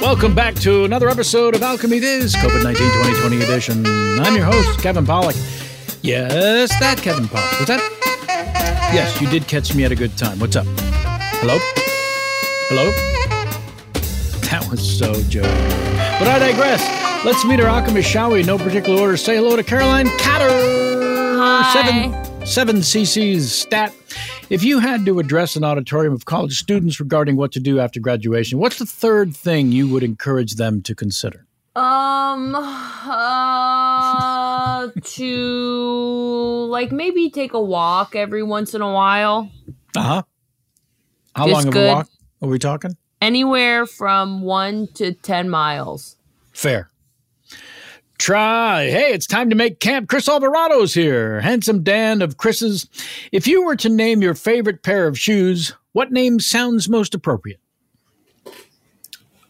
[0.00, 3.86] Welcome back to another episode of Alchemy This, COVID 19 2020 edition.
[4.20, 5.34] I'm your host, Kevin Pollak.
[6.02, 7.58] Yes, that Kevin Pollak.
[7.58, 7.80] Was that?
[8.92, 10.38] Yes, you did catch me at a good time.
[10.38, 10.66] What's up?
[11.40, 11.58] Hello?
[12.68, 12.90] Hello?
[14.50, 15.44] That was so joke.
[16.18, 16.82] But I digress.
[17.24, 18.42] Let's meet our alchemist, shall we?
[18.42, 19.16] No particular order.
[19.16, 20.50] Say hello to Caroline Catter.
[21.38, 21.72] Hi.
[21.72, 23.94] Seven, seven CC's stat.
[24.50, 27.98] If you had to address an auditorium of college students regarding what to do after
[27.98, 31.46] graduation, what's the third thing you would encourage them to consider?
[31.74, 32.54] Um,
[33.06, 39.50] uh, to like maybe take a walk every once in a while.
[39.96, 40.22] Uh huh.
[41.34, 41.90] How Just long of good.
[41.90, 42.08] a walk
[42.42, 42.96] are we talking?
[43.22, 46.16] Anywhere from one to 10 miles.
[46.52, 46.90] Fair.
[48.24, 48.88] Try.
[48.88, 50.08] Hey, it's time to make camp.
[50.08, 51.42] Chris Alvarado's here.
[51.42, 52.88] Handsome Dan of Chris's.
[53.32, 57.60] If you were to name your favorite pair of shoes, what name sounds most appropriate?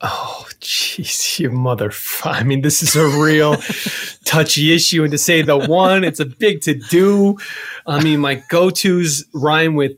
[0.00, 1.92] Oh, jeez, you mother.
[2.24, 3.58] I mean, this is a real
[4.24, 5.04] touchy issue.
[5.04, 7.38] And to say the one, it's a big to do.
[7.86, 9.92] I mean, my go tos rhyme with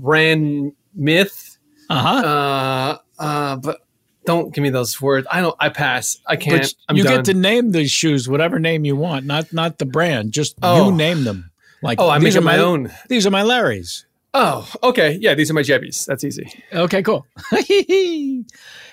[0.00, 1.58] Ran Myth.
[1.88, 2.26] Uh-huh.
[2.26, 3.85] Uh Uh, but
[4.26, 5.26] don't give me those words.
[5.30, 5.56] I don't.
[5.58, 6.18] I pass.
[6.26, 6.60] I can't.
[6.60, 7.16] But I'm you done.
[7.16, 10.32] get to name these shoes whatever name you want, not not the brand.
[10.32, 10.86] Just Oh.
[10.90, 11.50] you name them.
[11.82, 12.90] Like Oh, I these make are up my own.
[13.08, 14.04] These are my Larrys.
[14.34, 15.16] Oh, okay.
[15.20, 16.04] Yeah, these are my Jebbies.
[16.04, 16.62] That's easy.
[16.72, 17.26] Okay, cool.
[17.50, 18.44] hey,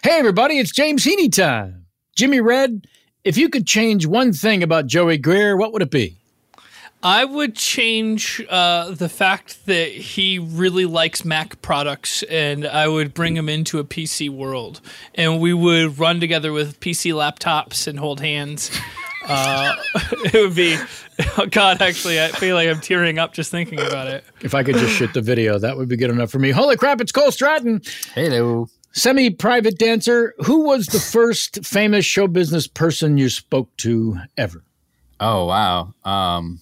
[0.06, 1.86] everybody, it's James Heaney time.
[2.16, 2.88] Jimmy Red,
[3.26, 6.18] if you could change one thing about Joey Greer, what would it be?
[7.04, 13.14] I would change uh, the fact that he really likes Mac products, and I would
[13.14, 14.80] bring him into a PC world,
[15.14, 18.72] and we would run together with PC laptops and hold hands.
[19.28, 19.76] Uh,
[20.12, 20.78] it would be,
[21.38, 24.24] oh God, actually, I feel like I'm tearing up just thinking about it.
[24.42, 26.52] If I could just shoot the video, that would be good enough for me.
[26.52, 27.82] Holy crap, it's Cole Stratton.
[28.16, 28.70] Hello.
[28.94, 34.64] Semi private dancer, who was the first famous show business person you spoke to ever?
[35.20, 35.94] Oh wow.
[36.06, 36.62] Um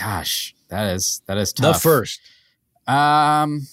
[0.00, 1.76] gosh, that is that is tough.
[1.76, 2.20] The first.
[2.86, 3.66] Um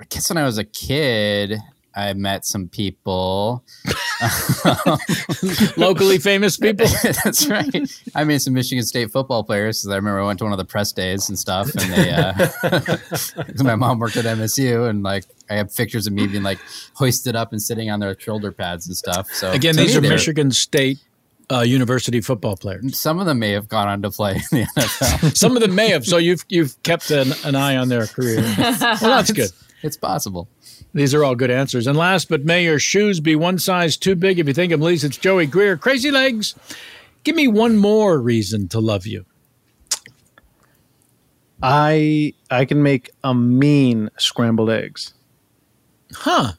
[0.00, 1.58] I guess when I was a kid,
[1.94, 3.64] I met some people.
[5.76, 6.86] Locally famous people.
[7.24, 7.90] That's right.
[8.14, 10.58] I made some Michigan State football players because I remember I went to one of
[10.58, 12.10] the press days and stuff, and they.
[12.10, 12.96] Uh,
[13.64, 16.58] my mom worked at MSU, and like I have pictures of me being like
[16.94, 19.30] hoisted up and sitting on their shoulder pads and stuff.
[19.30, 20.98] So Again, these me, they're- Michigan State
[21.52, 22.98] uh, University football players.
[22.98, 25.36] Some of them may have gone on to play in the NFL.
[25.36, 26.04] Some of them may have.
[26.06, 28.40] So you've you've kept an, an eye on their career.
[28.58, 29.50] Well, that's good.
[29.82, 30.48] It's possible.
[30.94, 31.86] These are all good answers.
[31.86, 34.38] And last, but may your shoes be one size too big.
[34.38, 35.76] If you think I'm least, it's Joey Greer.
[35.76, 36.54] Crazy legs.
[37.24, 39.24] Give me one more reason to love you.
[41.62, 45.14] I I can make a mean scrambled eggs.
[46.12, 46.52] Huh.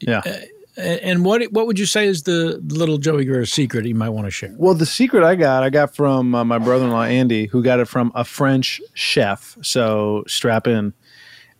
[0.00, 0.22] Yeah.
[0.26, 4.08] A- And what what would you say is the little Joey Greer secret you might
[4.08, 4.54] want to share?
[4.56, 7.86] Well, the secret I got, I got from uh, my brother-in-law Andy, who got it
[7.88, 9.58] from a French chef.
[9.62, 10.94] So strap in.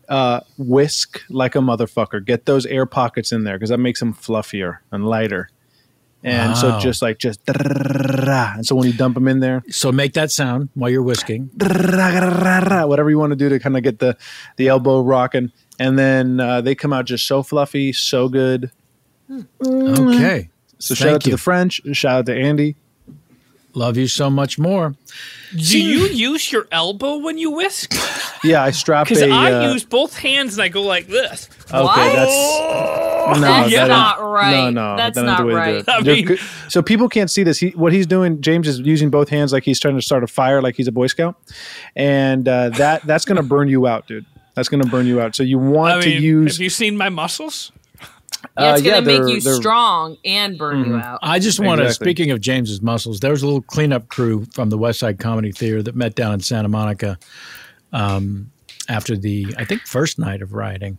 [0.09, 2.23] Uh, whisk like a motherfucker.
[2.23, 5.49] Get those air pockets in there because that makes them fluffier and lighter.
[6.23, 10.13] And so just like just and so when you dump them in there, So make
[10.13, 11.49] that sound while you're whisking.
[11.57, 14.17] whatever you want to do to kind of get the
[14.55, 18.71] the elbow rocking, and then uh, they come out just so fluffy, so good.
[19.29, 20.49] Okay.
[20.79, 21.35] So shout Thank out to you.
[21.35, 21.81] the French.
[21.93, 22.75] Shout out to Andy.
[23.75, 24.93] Love you so much more.
[25.55, 27.93] Do you use your elbow when you whisk?
[28.45, 29.29] Yeah, I strap Because a.
[29.31, 31.47] I uh, use both hands and I go like this.
[31.73, 34.51] Okay, that's no, That's that not right.
[34.51, 35.71] No, no, That's that ain't not the way right.
[35.71, 35.87] to do it.
[35.89, 37.57] I They're mean- good- so people can't see this.
[37.57, 40.27] He, what he's doing, James is using both hands like he's trying to start a
[40.27, 41.37] fire, like he's a Boy Scout,
[41.95, 44.25] and uh, that that's going to burn you out, dude.
[44.55, 45.37] That's going to burn you out.
[45.37, 46.57] So you want I to use.
[46.57, 47.71] have you seen my muscles?
[48.59, 51.03] Yeah, it's uh, gonna yeah, make you strong and burn you Mhm.
[51.03, 51.19] out.
[51.21, 52.05] I just want to, Exactly.
[52.05, 55.51] speaking of James's muscles, there was a little cleanup crew from the West Side Comedy
[55.51, 57.17] Theater that met down in Santa Monica
[57.93, 58.51] um,
[58.89, 60.97] after the, I think, first night of rioting.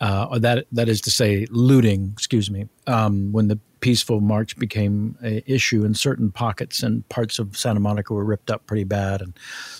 [0.00, 2.10] Uh, or that that is to say, looting.
[2.14, 2.66] Excuse me.
[2.86, 7.80] Um, when the peaceful march became an issue in certain pockets and parts of Santa
[7.80, 9.34] Monica were ripped up pretty bad, and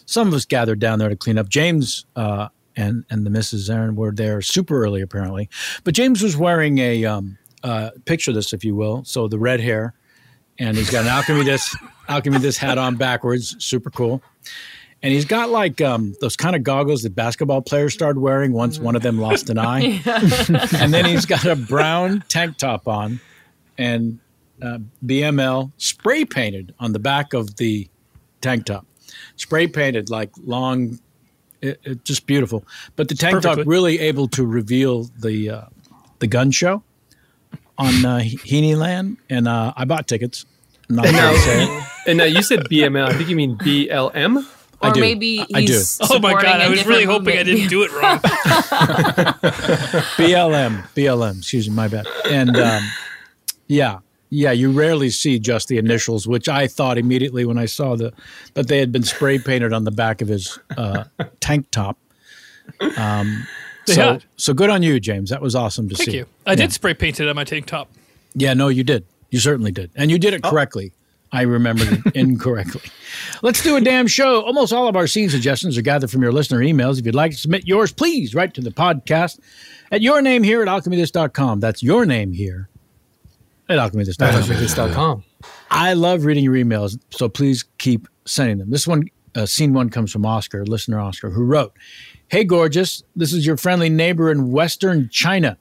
[0.04, 1.48] some of us gathered down there to clean up.
[1.48, 3.72] James uh, and and the Mrs.
[3.72, 5.48] Aaron were there super early apparently,
[5.84, 9.04] but James was wearing a um, uh, picture this, if you will.
[9.04, 9.94] So the red hair,
[10.58, 11.74] and he's got an alchemy this
[12.08, 14.22] alchemy this hat on backwards, super cool.
[15.02, 18.78] And he's got like um, those kind of goggles that basketball players started wearing once
[18.78, 20.02] one of them lost an eye.
[20.76, 23.18] and then he's got a brown tank top on
[23.78, 24.18] and
[24.62, 27.88] uh, BML spray painted on the back of the
[28.42, 28.86] tank top.
[29.36, 30.98] Spray painted like long,
[31.62, 32.64] it, it, just beautiful.
[32.96, 35.60] But the tank top perfectly- really able to reveal the uh,
[36.18, 36.82] the gun show
[37.78, 40.44] on uh, Heaney Land, and uh, I bought tickets.
[40.88, 43.08] I'm not And now, say and now you said BML.
[43.08, 44.44] I think you mean BLM.
[44.82, 45.00] I Or do.
[45.00, 45.80] maybe I- I do.
[46.08, 46.46] Oh my god!
[46.60, 48.18] I was really different hoping I didn't do it wrong.
[50.18, 51.38] BLM, BLM.
[51.38, 52.06] Excuse me, my bad.
[52.30, 52.82] And um,
[53.66, 53.98] yeah,
[54.30, 58.12] yeah, you rarely see just the initials, which I thought immediately when I saw the
[58.54, 61.04] that they had been spray painted on the back of his uh,
[61.40, 61.98] tank top.
[62.96, 63.46] Um,
[63.86, 64.24] so, had.
[64.36, 65.30] so good on you, James.
[65.30, 66.04] That was awesome to see.
[66.04, 66.16] Thank see.
[66.18, 66.26] you.
[66.46, 67.90] I did spray paint it on my tank top.
[68.34, 69.04] Yeah, no, you did.
[69.30, 69.90] You certainly did.
[69.96, 70.92] And you did it correctly.
[71.32, 72.82] I remembered it incorrectly.
[73.42, 74.42] Let's do a damn show.
[74.42, 76.98] Almost all of our scene suggestions are gathered from your listener emails.
[76.98, 79.40] If you'd like to submit yours, please write to the podcast
[79.90, 81.60] at your name here at alchemythis.com.
[81.60, 82.69] That's your name here
[83.70, 83.78] at.
[84.34, 85.24] Alchemythis.com.
[85.70, 88.70] I love reading your emails, so please keep sending them.
[88.70, 91.72] This one, uh, scene one, comes from Oscar, listener Oscar, who wrote,
[92.28, 93.02] Hey, gorgeous.
[93.16, 95.58] This is your friendly neighbor in Western China.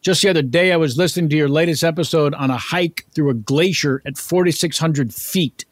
[0.00, 3.30] Just the other day, I was listening to your latest episode on a hike through
[3.30, 5.64] a glacier at 4,600 feet.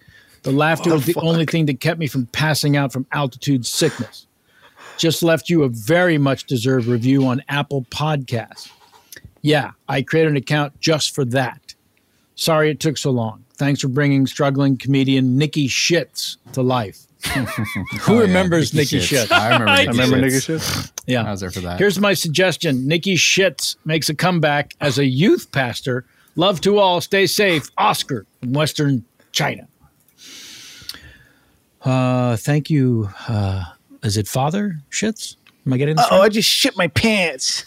[0.43, 4.27] The laughter was the only thing that kept me from passing out from altitude sickness.
[4.97, 8.71] Just left you a very much deserved review on Apple Podcasts.
[9.43, 11.72] Yeah, I created an account just for that.
[12.35, 13.45] Sorry it took so long.
[13.55, 17.07] Thanks for bringing struggling comedian Nikki Shits to life.
[17.27, 17.45] Who
[18.09, 19.27] Oh, yeah, remembers Nikki, Nikki Shits?
[19.27, 19.33] Shits.
[19.39, 20.49] I remember Nikki I remember Shits.
[20.49, 20.89] Nikki Shits.
[21.07, 21.25] Yeah.
[21.25, 21.79] I was there for that.
[21.81, 26.05] Here's my suggestion Nikki Shits makes a comeback as a youth pastor.
[26.37, 27.01] Love to all.
[27.01, 27.69] Stay safe.
[27.77, 29.67] Oscar from Western China.
[31.83, 33.11] Uh, thank you.
[33.29, 33.65] Uh,
[34.03, 35.37] is it Father Shits?
[35.67, 36.25] Am I getting this Oh, right?
[36.27, 37.65] I just shit my pants.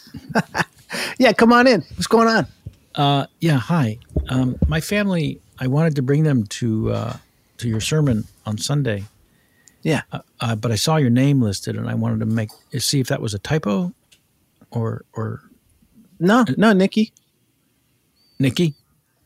[1.18, 1.82] yeah, come on in.
[1.96, 2.48] What's going on?
[2.96, 3.98] Uh, yeah, hi.
[4.30, 7.18] Um, my family, I wanted to bring them to uh,
[7.58, 9.04] to your sermon on Sunday.
[9.82, 10.02] Yeah.
[10.12, 12.50] Uh, uh, but I saw your name listed, and I wanted to make
[12.80, 13.94] see if that was a typo,
[14.72, 15.44] or or
[16.20, 17.14] No, no, Nikki.
[18.40, 18.76] Nikki.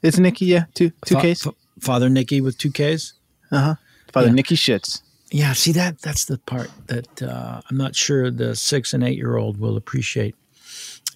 [0.01, 0.45] It's Nikki.
[0.45, 1.41] Yeah, two two Fa- Ks.
[1.43, 3.13] fa- Father Nikki with two Ks.
[3.51, 3.75] Uh huh.
[4.11, 4.33] Father Yeah.
[4.33, 5.01] Nikki shits.
[5.31, 9.17] Yeah, see that that's the part that uh, I'm not sure the six and eight
[9.17, 10.35] year old will appreciate.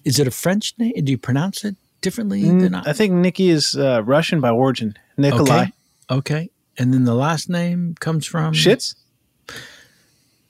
[0.04, 0.92] Is it a French name?
[1.02, 4.96] Do you pronounce it differently than Mm, I think Nikki is uh, Russian by origin.
[5.16, 5.62] Nikolai.
[5.62, 5.72] Okay.
[6.10, 6.50] Okay.
[6.78, 8.94] And then the last name comes from Shits.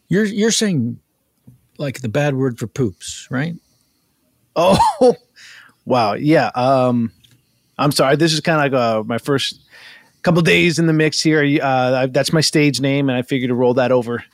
[0.09, 1.01] You're you're saying
[1.79, 3.55] like the bad word for poops, right?
[4.57, 4.79] Oh,
[5.85, 6.15] wow.
[6.15, 6.51] Yeah.
[6.55, 7.13] Um,
[7.79, 8.17] I'm sorry.
[8.17, 9.61] This is kind of like uh, my first
[10.25, 11.43] couple days in the mix here.
[11.63, 14.25] Uh, I, that's my stage name, and I figured to roll that over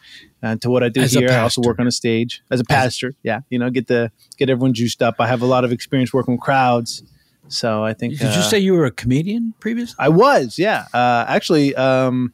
[0.43, 1.31] uh, to what I do As here.
[1.31, 3.13] I also work on a stage as a pastor.
[3.23, 5.17] yeah, you know, get the get everyone juiced up.
[5.19, 7.03] I have a lot of experience working with crowds,
[7.49, 8.13] so I think.
[8.15, 9.97] Did you uh, say you were a comedian previously?
[9.99, 10.59] I was?
[10.59, 10.87] Yeah.
[10.95, 12.33] Uh, actually, um,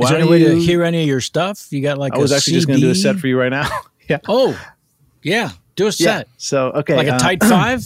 [0.00, 1.66] Is there any way to hear any of your stuff?
[1.70, 3.50] You got like I was actually just going to do a set for you right
[3.50, 3.68] now.
[4.08, 4.18] yeah.
[4.28, 4.58] Oh,
[5.22, 5.50] yeah.
[5.74, 5.90] Do a Yeah.
[5.90, 6.28] set.
[6.38, 7.84] So okay, Like a uh, tight five?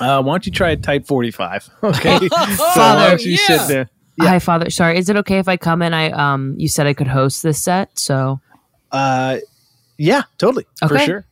[0.00, 1.68] Uh, why don't you try a tight forty-five?
[1.82, 2.18] Okay.
[2.28, 3.90] so why Father, don't you sit there?
[4.20, 4.70] Hi, Father.
[4.70, 5.92] Sorry, is it okay if I come in?
[5.94, 8.40] I um, you said I could host this set, so
[8.90, 9.38] Uh,
[9.98, 11.24] yeah, totally, for sure.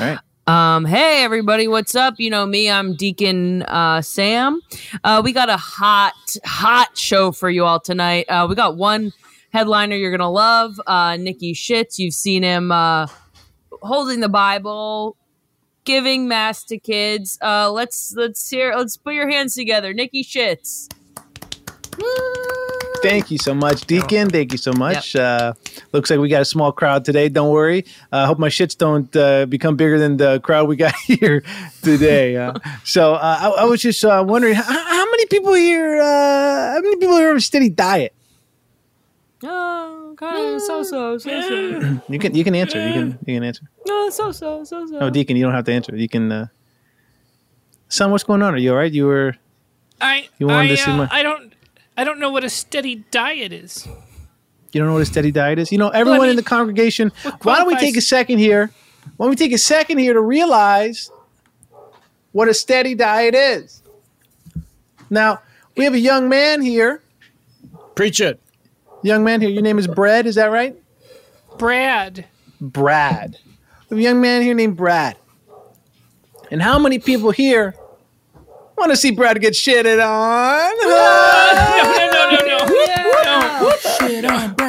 [0.00, 0.18] All right.
[0.48, 2.14] Um, hey everybody, what's up?
[2.18, 4.60] You know me, I'm Deacon uh, Sam.
[5.02, 6.12] Uh, we got a hot,
[6.44, 8.26] hot show for you all tonight.
[8.28, 9.12] Uh, we got one
[9.50, 11.98] headliner you're gonna love, uh, Nikki Shits.
[11.98, 13.08] You've seen him uh,
[13.82, 15.16] holding the Bible,
[15.86, 17.38] giving mass to kids.
[17.40, 18.74] Uh, let's let's hear.
[18.76, 20.92] Let's put your hands together, Nikki Shits.
[23.02, 24.28] Thank you so much, Deacon.
[24.30, 25.14] Thank you so much.
[25.14, 25.52] Uh,
[25.92, 27.28] looks like we got a small crowd today.
[27.28, 27.84] Don't worry.
[28.10, 31.42] I uh, hope my shits don't uh, become bigger than the crowd we got here
[31.82, 32.36] today.
[32.36, 36.00] Uh, so uh, I, I was just uh, wondering how, how many people here?
[36.00, 38.12] Uh, how many people here have a steady diet?
[39.42, 42.00] Oh, kind of so so so so.
[42.08, 42.78] You can you can answer.
[42.86, 43.62] You can you can answer.
[43.86, 44.98] No, so so so so.
[44.98, 45.94] No, Deacon, you don't have to answer.
[45.96, 46.32] You can.
[46.32, 46.46] Uh,
[47.88, 48.54] son, what's going on?
[48.54, 48.92] Are you all right?
[48.92, 49.36] You were.
[50.00, 51.52] I You wanted I, to see uh, my- I don't
[51.96, 53.86] I don't know what a steady diet is.
[54.72, 55.72] You don't know what a steady diet is?
[55.72, 57.10] You know, everyone in the congregation,
[57.42, 58.70] why don't we take a second here?
[59.16, 61.10] Why don't we take a second here to realize
[62.32, 63.82] what a steady diet is?
[65.08, 65.40] Now,
[65.76, 67.00] we have a young man here.
[67.94, 68.38] Preach it.
[69.06, 69.50] Young man here.
[69.50, 70.74] Your name is Brad, is that right?
[71.58, 72.24] Brad.
[72.60, 73.38] Brad.
[73.88, 75.16] We have a young man here named Brad.
[76.50, 77.76] And how many people here
[78.76, 80.76] want to see Brad get shitted on?
[80.82, 82.56] no, no, no, no, no.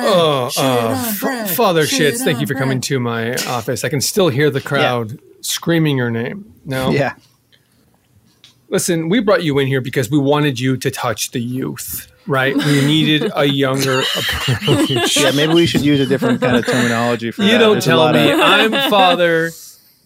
[0.10, 3.84] Oh, uh, F- Father Shits, thank you for coming to my office.
[3.84, 6.54] I can still hear the crowd screaming your name.
[6.64, 6.92] No?
[6.92, 7.16] Yeah.
[8.70, 12.56] Listen, we brought you in here because we wanted you to touch the youth, right?
[12.56, 15.16] We needed a younger approach.
[15.16, 17.58] Yeah, maybe we should use a different kind of terminology for You that.
[17.60, 18.32] don't There's tell me.
[18.32, 19.52] of- I'm Father.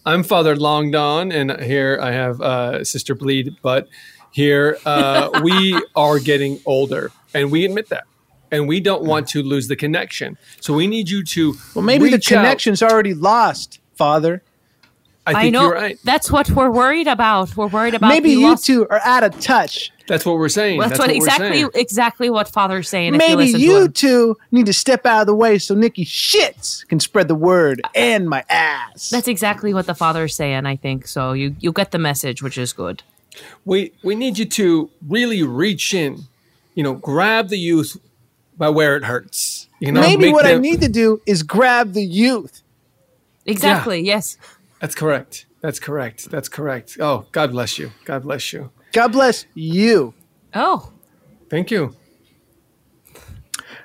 [0.04, 3.56] I'm Father Long Don, and here I have uh, Sister Bleed.
[3.62, 3.88] But
[4.32, 8.04] here uh, we are getting older, and we admit that,
[8.50, 10.38] and we don't want to lose the connection.
[10.60, 11.54] So we need you to.
[11.74, 12.36] Well, maybe the reach out.
[12.38, 14.42] connection's already lost, Father.
[15.26, 15.62] I I know.
[15.62, 15.98] you're right.
[16.02, 17.56] That's what we're worried about.
[17.56, 19.92] We're worried about Maybe you lost- two are out of touch.
[20.08, 20.78] That's what we're saying.
[20.78, 21.70] Well, that's, what, we're exactly saying.
[21.74, 23.14] exactly what Father's saying.
[23.14, 26.04] if you Maybe to you two need to step out of the way so Nikki
[26.04, 29.10] shits can spread the word and my ass.
[29.10, 30.66] That's exactly what the Father's saying.
[30.66, 31.32] I think so.
[31.34, 33.04] You you get the message, which is good.
[33.64, 36.24] we we need you to really reach in,
[36.74, 37.96] you know, grab the youth
[38.58, 39.68] by where it hurts.
[39.78, 42.62] You know, Maybe make what I need to do is grab the youth.
[43.46, 44.00] Exactly.
[44.00, 44.36] Yes.
[44.82, 45.46] That's correct.
[45.60, 46.28] That's correct.
[46.28, 46.96] That's correct.
[46.98, 47.92] Oh, God bless you.
[48.04, 48.72] God bless you.
[48.92, 50.12] God bless you.
[50.56, 50.92] Oh.
[51.48, 51.94] Thank you.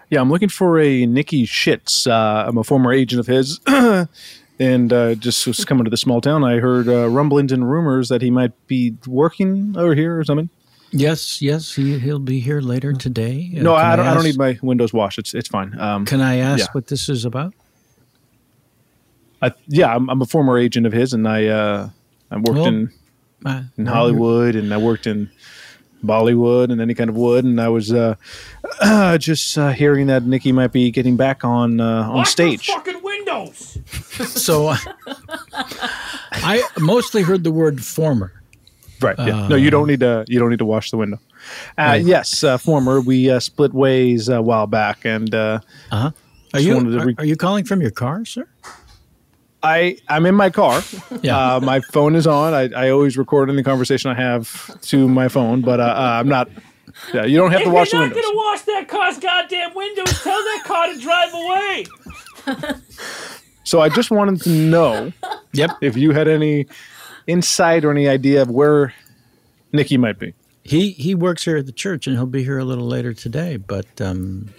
[0.09, 2.09] Yeah, I'm looking for a Nikki Shits.
[2.09, 3.59] Uh, I'm a former agent of his.
[4.59, 6.43] and uh, just was coming to the small town.
[6.43, 10.49] I heard uh, rumblings and rumors that he might be working over here or something.
[10.89, 13.53] Yes, yes, he, he'll be here later today.
[13.55, 15.19] Uh, no, can I don't, I don't need my windows washed.
[15.19, 15.77] It's it's fine.
[15.79, 16.71] Um, Can I ask yeah.
[16.71, 17.53] what this is about?
[19.41, 21.89] I, yeah, I'm, I'm a former agent of his, and I uh,
[22.31, 22.91] I worked Well, in
[23.45, 25.29] uh, in Hollywood, and I worked in
[26.03, 27.45] Bollywood, and any kind of wood.
[27.45, 28.15] And I was uh,
[29.19, 32.67] just uh, hearing that Nikki might be getting back on uh, on stage.
[32.67, 33.77] Fucking windows.
[34.17, 34.77] So uh,
[36.31, 38.33] I mostly heard the word former.
[38.99, 39.15] Right.
[39.19, 39.47] Yeah.
[39.47, 40.25] no, you don't need to.
[40.27, 41.19] You don't need to wash the window.
[41.77, 42.03] Uh, Right.
[42.05, 42.99] Yes, uh, former.
[42.99, 45.59] We uh, split ways a while back, and uh,
[45.91, 46.11] Uh-huh.
[46.53, 48.47] Are you wanted to are, are you calling from your car, sir?
[49.63, 50.81] I I'm in my car.
[51.21, 51.55] Yeah.
[51.55, 52.53] Uh, my phone is on.
[52.53, 56.27] I, I always record any conversation I have to my phone, but uh, uh, I'm
[56.29, 56.49] not.
[57.13, 59.75] Yeah, you don't have to if wash the you're not gonna wash that car's goddamn
[59.75, 61.85] windows, tell that car to drive away.
[63.63, 65.11] So I just wanted to know,
[65.51, 66.67] yep, if you had any
[67.27, 68.93] insight or any idea of where
[69.73, 70.33] Nikki might be.
[70.63, 73.57] He he works here at the church, and he'll be here a little later today.
[73.57, 74.53] But um,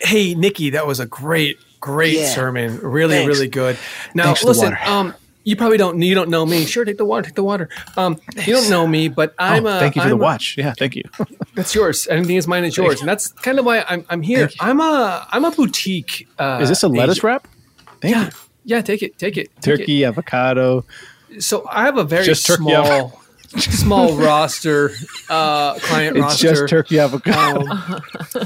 [0.00, 2.28] Hey, Nikki, that was a great, great Yeah.
[2.34, 2.78] sermon.
[2.80, 3.28] Really, Thanks.
[3.28, 3.76] really good.
[4.14, 5.14] Now, Thanks listen, um,
[5.44, 6.64] you probably don't you don't know me.
[6.64, 7.68] Sure, take the water, take the water.
[7.98, 9.66] Um, you don't know me, but I'm.
[9.66, 10.56] oh, a, thank you for I'm the a- watch.
[10.56, 11.02] Yeah, thank you.
[11.54, 12.06] That's yours.
[12.08, 14.48] Anything is mine is yours, and that's kind of why I'm I'm here.
[14.58, 16.26] I'm a I'm a boutique.
[16.38, 17.24] Uh, Is this a lettuce agent.
[17.24, 17.48] wrap?
[18.00, 18.30] Thank yeah, you.
[18.64, 18.80] yeah.
[18.80, 19.50] Take it, take it.
[19.60, 19.78] take it.
[19.80, 20.84] Turkey, avocado.
[21.38, 23.20] So I have a very Just turkey small,
[23.60, 24.90] small roster,
[25.28, 26.48] uh, client It's roster.
[26.50, 27.66] just turkey avocado.
[27.66, 28.02] Um,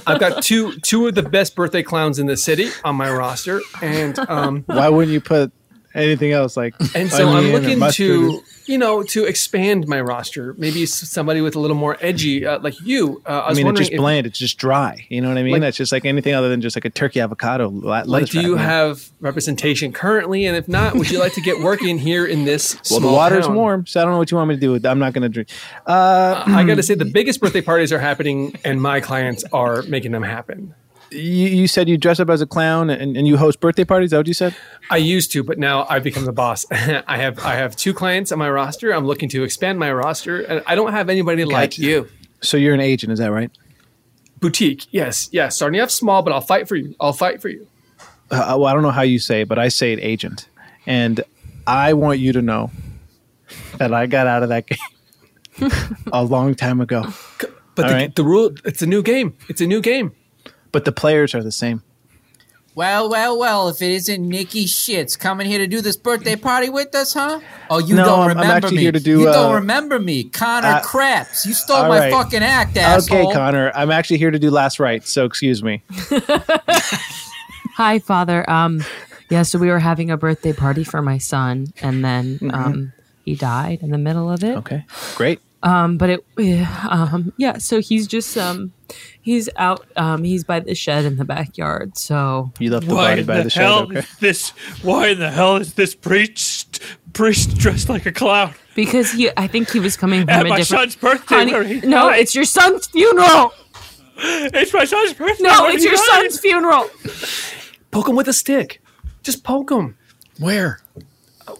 [0.07, 3.61] I've got two two of the best birthday clowns in the city on my roster,
[3.83, 5.53] and um, Why wouldn't you put
[5.95, 6.75] anything else like?
[6.95, 10.55] and so I'm looking to you know to expand my roster.
[10.59, 13.23] Maybe somebody with a little more edgy, uh, like you.
[13.27, 14.27] Uh, I I was mean, it's just if- bland.
[14.27, 15.07] It's just dry.
[15.09, 15.53] You know what I mean?
[15.53, 17.69] Like- That's just like anything other than just like a turkey avocado.
[17.71, 18.65] Like, do you man.
[18.65, 20.45] have representation currently?
[20.45, 23.47] And if not, would you like to get working here in this Well, the water's
[23.47, 23.55] town?
[23.57, 24.73] warm, so I don't know what you want me to do.
[24.73, 25.49] with I'm not going to drink.
[25.87, 29.83] Uh, I got to say, the biggest birthday parties are happening, and my clients are
[29.83, 30.75] making them happen.
[31.11, 34.09] You, you said you dress up as a clown and, and you host birthday parties.
[34.09, 34.55] Is that what you said?
[34.91, 36.67] I used to, but now I've become the boss.
[36.71, 38.93] I have I have two clients on my roster.
[38.93, 42.09] I'm looking to expand my roster, and I don't have anybody like you.
[42.41, 43.51] So you're an agent, is that right?
[44.41, 45.57] Boutique, yes, yes.
[45.57, 46.95] Starting off small, but I'll fight for you.
[47.01, 47.67] I'll fight for you.
[48.31, 50.49] Uh, well, I don't know how you say it, but I say it agent.
[50.87, 51.23] And
[51.67, 52.71] I want you to know
[53.79, 54.67] that I got out of that
[55.59, 55.71] game
[56.13, 57.05] a long time ago.
[57.75, 58.15] But the, right.
[58.15, 59.37] the rule, it's a new game.
[59.49, 60.13] It's a new game.
[60.79, 61.83] But the players are the same.
[62.77, 66.69] Well, well, well, if it isn't Nikki Shits coming here to do this birthday party
[66.71, 67.41] with us, huh?
[67.69, 68.83] Oh, you No, don't I'm- I'm remember actually me.
[68.83, 70.23] here to do, you uh, don't remember me.
[70.23, 71.45] Connor uh, Krebs.
[71.45, 72.13] You stole my right.
[72.13, 73.25] fucking act, asshole.
[73.27, 73.73] Okay, Connor.
[73.75, 75.83] I'm actually here to do last rites, so excuse me.
[77.75, 78.49] Hi, Father.
[78.49, 78.85] Um,
[79.31, 82.55] yeah, so we were having a birthday party for my son, and then Mhm.
[82.55, 82.93] um,
[83.25, 84.57] he died in the middle of it.
[84.59, 84.85] Okay,
[85.17, 85.41] great.
[85.65, 86.25] Um, but it,
[86.89, 87.59] um, yeah.
[87.59, 88.73] So he's just um,
[89.21, 89.87] he's out.
[89.97, 91.97] Um, he's by the shed in the backyard.
[91.99, 93.63] So You left the Why body in by the, the shed.
[93.63, 93.99] hell Okay.
[94.01, 94.49] is this?
[94.83, 98.55] Why in the hell is this priest priest dressed like a clown?
[98.75, 100.93] because he, I think he was coming from At a my different.
[100.93, 102.21] son's birthday, Honey, where he no, died.
[102.21, 103.53] it's your son's funeral.
[104.21, 105.43] It's my son's birthday.
[105.45, 106.05] No, it's your died.
[106.31, 106.89] son's funeral.
[107.91, 108.81] Poke him with a stick.
[109.23, 109.97] Just poke him.
[110.39, 110.81] Where?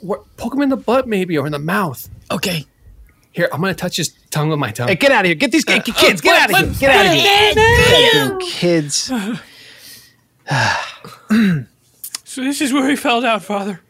[0.07, 2.09] Wh- Poke him in the butt, maybe, or in the mouth.
[2.31, 2.67] Okay.
[3.33, 4.89] Here, I'm gonna touch his tongue with my tongue.
[4.89, 5.35] Hey, get out of here!
[5.35, 6.21] Get these uh, uh, get, kids!
[6.21, 6.75] Get out of here!
[6.81, 8.51] Get out of here!
[8.51, 9.11] Kids!
[12.25, 13.81] So this is where he fell down, Father.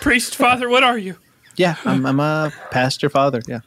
[0.00, 1.16] priest, Father, what are you?
[1.56, 3.42] Yeah, I'm, I'm a pastor father.
[3.46, 3.60] Yeah.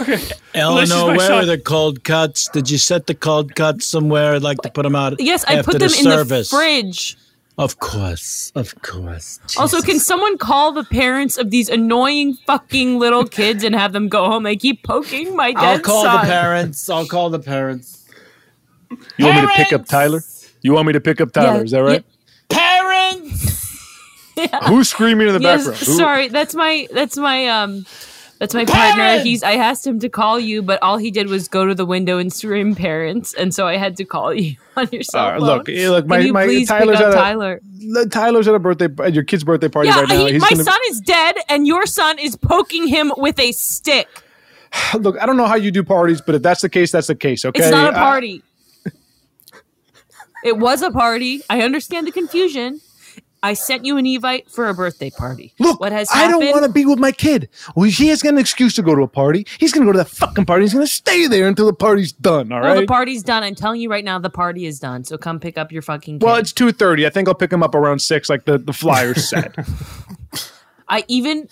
[0.00, 0.18] Okay.
[0.54, 1.42] Well, this is Eleanor, my where son.
[1.42, 2.48] are the cold cuts?
[2.48, 4.34] Did you set the cold cuts somewhere?
[4.34, 5.14] I'd like to put them out.
[5.14, 5.44] After the service.
[5.44, 7.16] Yes, I after put them the in the fridge.
[7.58, 9.40] Of course, of course.
[9.56, 14.08] Also, can someone call the parents of these annoying fucking little kids and have them
[14.08, 14.44] go home?
[14.44, 16.24] They keep poking my dead I'll call son.
[16.24, 16.88] the parents.
[16.88, 18.06] I'll call the parents.
[19.16, 20.22] You want me to pick up Tyler?
[20.62, 21.56] You want me to pick up Tyler?
[21.58, 22.04] Yeah, is that right?
[22.48, 23.56] Parents.
[24.68, 25.78] Who's screaming in the Yes, background?
[25.86, 26.28] Who- sorry.
[26.28, 27.84] That's my that's my um
[28.38, 29.18] that's my partner.
[29.20, 31.84] He's I asked him to call you, but all he did was go to the
[31.86, 35.40] window and scream parents, and so I had to call you on your cell phone.
[35.40, 37.60] look, look, my, my Tyler's at a, Tyler?
[38.10, 40.26] Tyler's at a birthday at your kid's birthday party Yeah, right now.
[40.26, 44.08] he, my gonna- son is dead, and your son is poking him with a stick.
[44.94, 47.14] Look, I don't know how you do parties, but if that's the case, that's the
[47.14, 47.44] case.
[47.44, 48.42] Okay, It's not a I- party.
[50.44, 51.42] it was a party.
[51.50, 52.80] I understand the confusion.
[53.42, 55.54] I sent you an evite for a birthday party.
[55.58, 56.34] Look, what has happened?
[56.34, 57.48] I don't want to be with my kid.
[57.76, 59.46] Well, he has got an excuse to go to a party.
[59.58, 60.64] He's going to go to that fucking party.
[60.64, 62.50] He's going to stay there until the party's done.
[62.50, 62.80] All Well, right.
[62.80, 63.44] the party's done.
[63.44, 65.04] I'm telling you right now, the party is done.
[65.04, 66.18] So come pick up your fucking.
[66.18, 66.24] Kid.
[66.26, 67.06] well, it's two thirty.
[67.06, 69.54] I think I'll pick him up around six, like the the Flyers said.
[70.88, 71.48] I even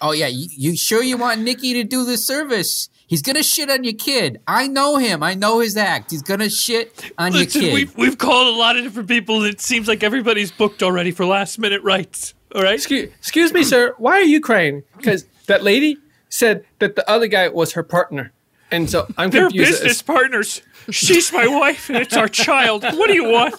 [0.00, 2.88] Oh yeah, you, you sure you want Nikki to do this service?
[3.08, 4.38] He's gonna shit on your kid.
[4.46, 5.22] I know him.
[5.22, 6.10] I know his act.
[6.10, 7.74] He's gonna shit on Listen, your kid.
[7.74, 11.10] we've, we've called a lot of different people, and it seems like everybody's booked already
[11.10, 12.34] for last minute rites.
[12.54, 12.74] All right?
[12.74, 13.94] Excuse, excuse me, sir.
[13.98, 14.82] Why are you crying?
[14.96, 15.96] Because that lady
[16.28, 18.30] said that the other guy was her partner,
[18.70, 19.70] and so I'm They're confused.
[19.82, 20.60] business partners.
[20.90, 22.82] She's my wife, and it's our child.
[22.82, 23.54] What do you want?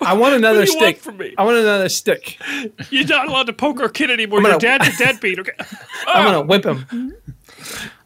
[0.00, 0.98] I want another What do you want stick.
[0.98, 1.34] from me?
[1.38, 2.38] I want another stick.
[2.90, 4.38] You're not allowed to poke our kid anymore.
[4.40, 5.38] I'm Your dad's a deadbeat.
[5.40, 5.52] Okay.
[6.06, 6.42] I'm gonna oh.
[6.42, 7.14] whip him.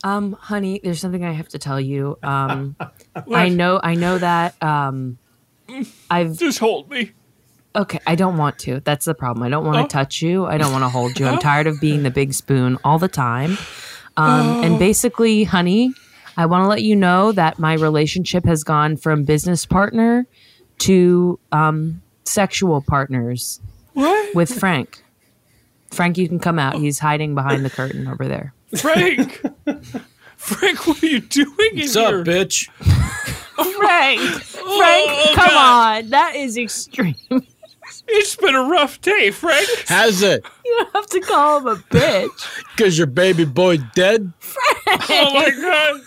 [0.06, 2.16] Um, honey, there's something I have to tell you.
[2.22, 2.76] Um,
[3.32, 4.60] I know, I know that.
[4.62, 5.18] Um,
[6.08, 7.10] I've Just hold me.
[7.74, 7.98] okay.
[8.06, 8.78] I don't want to.
[8.84, 9.42] That's the problem.
[9.42, 9.88] I don't want to Oh.
[9.88, 10.46] touch you.
[10.46, 11.26] I don't want to hold you.
[11.26, 13.58] I'm tired of being the big spoon all the time.
[14.16, 15.92] Um, and basically, honey,
[16.36, 20.26] I want to let you know that my relationship has gone from business partner
[20.78, 23.60] to um, sexual partners
[23.94, 24.34] What?
[24.36, 25.02] with Frank.
[25.90, 26.76] Frank, you can come out.
[26.76, 28.54] He's hiding behind the curtain over there.
[28.74, 29.42] Frank,
[30.36, 32.20] Frank, what are you doing in What's here?
[32.20, 32.68] up, bitch?
[33.76, 36.04] Frank, Frank, Oh, come God.
[36.04, 36.10] on.
[36.10, 37.14] That is extreme.
[38.08, 39.68] It's been a rough day, Frank.
[39.86, 40.44] Has it?
[40.64, 42.62] You don't have to call him a bitch.
[42.76, 44.30] Because your baby boy dead?
[45.08, 46.02] Oh my god!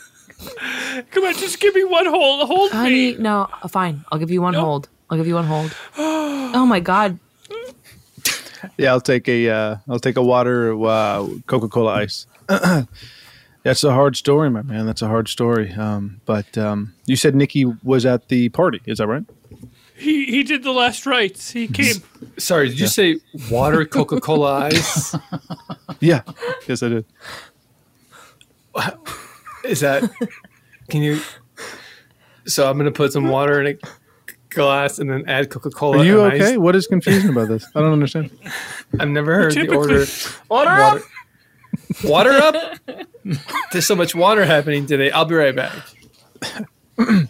[1.10, 2.48] Come on, just give me one hold.
[2.48, 3.17] Hold Honey, me.
[3.17, 4.04] no, uh, fine.
[4.12, 4.88] I'll give you one hold.
[5.10, 5.74] I'll give you one hold.
[5.98, 7.17] oh my god.
[8.78, 12.28] Yeah, I'll take a uh, I'll take a water uh, Coca Cola ice.
[13.64, 14.86] That's a hard story, my man.
[14.86, 15.72] That's a hard story.
[15.74, 18.82] Um, but um, you said Nikki was at the party.
[18.86, 19.24] Is that right?
[19.96, 21.52] He he did the last rites.
[21.52, 21.96] He came.
[22.38, 23.20] Sorry, did you say
[23.52, 25.16] water Coca Cola ice?
[26.02, 26.22] Yeah.
[26.66, 27.06] Yes, I did.
[29.66, 30.10] Is that?
[30.90, 31.20] Can you?
[32.46, 33.80] So I'm gonna put some water in a
[34.50, 35.98] glass and then add Coca Cola.
[35.98, 36.54] Are you and okay?
[36.54, 36.58] ice.
[36.58, 37.66] What is confusing about this?
[37.76, 38.32] I don't understand.
[39.00, 40.06] I've never heard the Typically- order.
[40.50, 41.04] Water
[42.04, 42.80] Water, water up.
[43.72, 45.12] There's so much water happening today.
[45.12, 45.74] I'll be right back.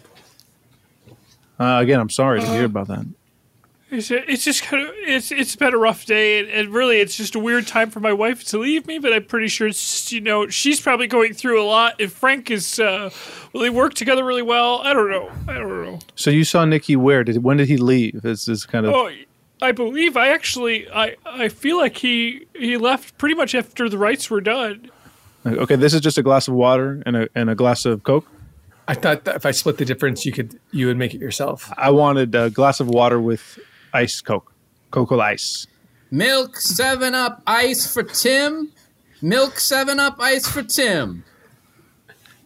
[1.60, 3.04] Uh, again, I'm sorry to hear about that.
[3.90, 7.16] It's, it's just kind of it's it's been a rough day, and, and really, it's
[7.16, 8.98] just a weird time for my wife to leave me.
[8.98, 12.00] But I'm pretty sure it's just, you know she's probably going through a lot.
[12.00, 13.10] And Frank is uh,
[13.52, 14.80] well, they work together really well.
[14.84, 15.30] I don't know.
[15.48, 15.98] I don't know.
[16.14, 17.24] So you saw Nikki where?
[17.24, 18.22] Did when did he leave?
[18.22, 19.10] This Is this kind of Oh,
[19.62, 23.98] I believe I actually I I feel like he he left pretty much after the
[23.98, 24.90] rites were done.
[25.46, 25.76] okay?
[25.76, 28.26] This is just a glass of water and a and a glass of Coke.
[28.88, 31.72] I thought that if I split the difference, you could you would make it yourself.
[31.76, 33.58] I wanted a glass of water with
[33.92, 34.52] ice Coke,
[34.90, 35.66] Coca Cola ice.
[36.10, 38.72] Milk Seven Up ice for Tim.
[39.22, 41.22] Milk Seven Up ice for Tim.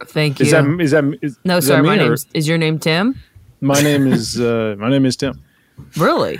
[0.06, 0.46] Thank you.
[0.46, 1.76] Is that is that is, no, is sir.
[1.76, 3.22] that me My name is your name Tim.
[3.60, 5.40] my name is uh, my name is Tim.
[5.96, 6.38] Really?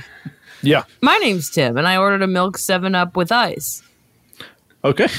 [0.67, 0.85] Yeah.
[1.03, 3.83] My name's Tim, and I ordered a milk Seven Up with ice.
[4.85, 5.09] Okay.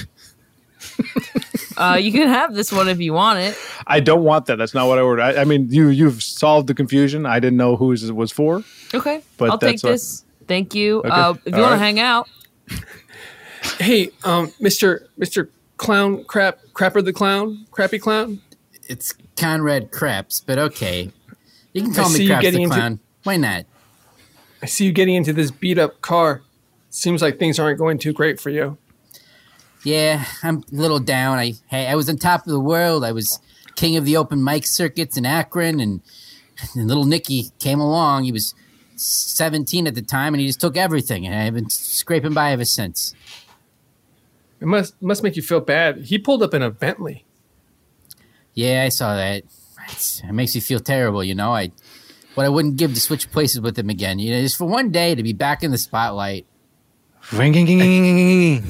[1.78, 3.58] Uh, you can have this one if you want it.
[3.86, 4.56] I don't want that.
[4.56, 5.22] That's not what I ordered.
[5.24, 7.26] I, I mean, you you've solved the confusion.
[7.26, 8.64] I didn't know who it was for.
[8.94, 10.24] Okay, But I'll take that's what- this.
[10.48, 11.00] Thank you.
[11.00, 11.10] Okay.
[11.10, 12.30] Uh, if you All want to hang out,
[13.78, 18.40] Hey, um, Mister Mister Clown Crap Crapper the Clown Crappy Clown.
[18.88, 21.12] It's Conrad Craps, but okay.
[21.74, 23.00] You can call see me you Craps getting the into- Clown.
[23.24, 23.66] Why not?
[24.66, 26.42] I see you getting into this beat up car.
[26.90, 28.80] Seems like things aren't going too great for you.
[29.84, 31.38] Yeah, I'm a little down.
[31.38, 33.06] I hey, I was on top of the world.
[33.06, 33.38] I was
[33.76, 36.02] king of the open mic circuits in Akron, and,
[36.74, 38.24] and little Nicky came along.
[38.24, 38.56] He was
[38.96, 41.28] 17 at the time, and he just took everything.
[41.28, 43.14] And I've been scraping by ever since.
[44.60, 46.06] It must must make you feel bad.
[46.06, 47.24] He pulled up in a Bentley.
[48.56, 49.44] Yeah, I saw that.
[49.90, 51.54] It's, it makes me feel terrible, you know.
[51.54, 51.72] I
[52.36, 54.20] what I wouldn't give to switch places with him again.
[54.20, 56.46] You know, just for one day to be back in the spotlight.
[57.34, 58.62] Ringing,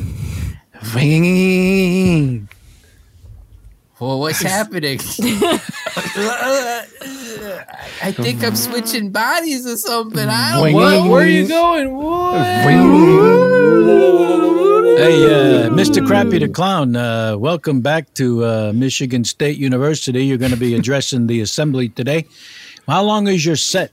[0.95, 2.47] ringing.
[3.99, 4.99] Well, what's happening?
[8.01, 10.28] I think I'm switching bodies or something.
[10.30, 10.78] I don't know.
[10.78, 11.10] What?
[11.10, 11.95] Where are you going?
[11.95, 12.36] What?
[14.97, 16.06] Hey, uh, Mr.
[16.06, 20.23] Crappy the Clown, uh, welcome back to uh, Michigan State University.
[20.25, 22.25] You're going to be addressing the assembly today.
[22.88, 23.91] How long is your set?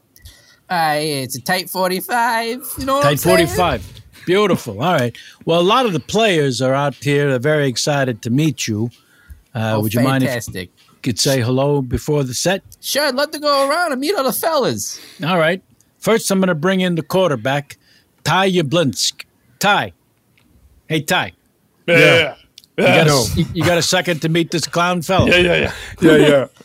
[0.70, 2.48] Uh, it's a tight 45.
[2.78, 4.02] You know what I'm Tight 45.
[4.26, 4.82] Beautiful.
[4.82, 5.16] All right.
[5.44, 7.28] Well, a lot of the players are out here.
[7.30, 8.90] They're very excited to meet you.
[9.54, 10.70] Uh, Oh, would you mind if fantastic.
[10.92, 12.62] you could say hello before the set?
[12.80, 15.00] Sure, I'd love to go around and meet all the fellas.
[15.22, 15.62] All right.
[15.98, 17.76] First, I'm going to bring in the quarterback,
[18.24, 19.24] Ty Yablinsk.
[19.58, 19.92] Ty.
[20.88, 21.32] Hey, Ty.
[21.86, 22.36] Yeah,
[22.78, 25.26] You got, a, you- you got a second to meet this clown fellow?
[25.26, 25.72] Yeah, yeah, yeah.
[26.00, 26.46] Yeah, yeah.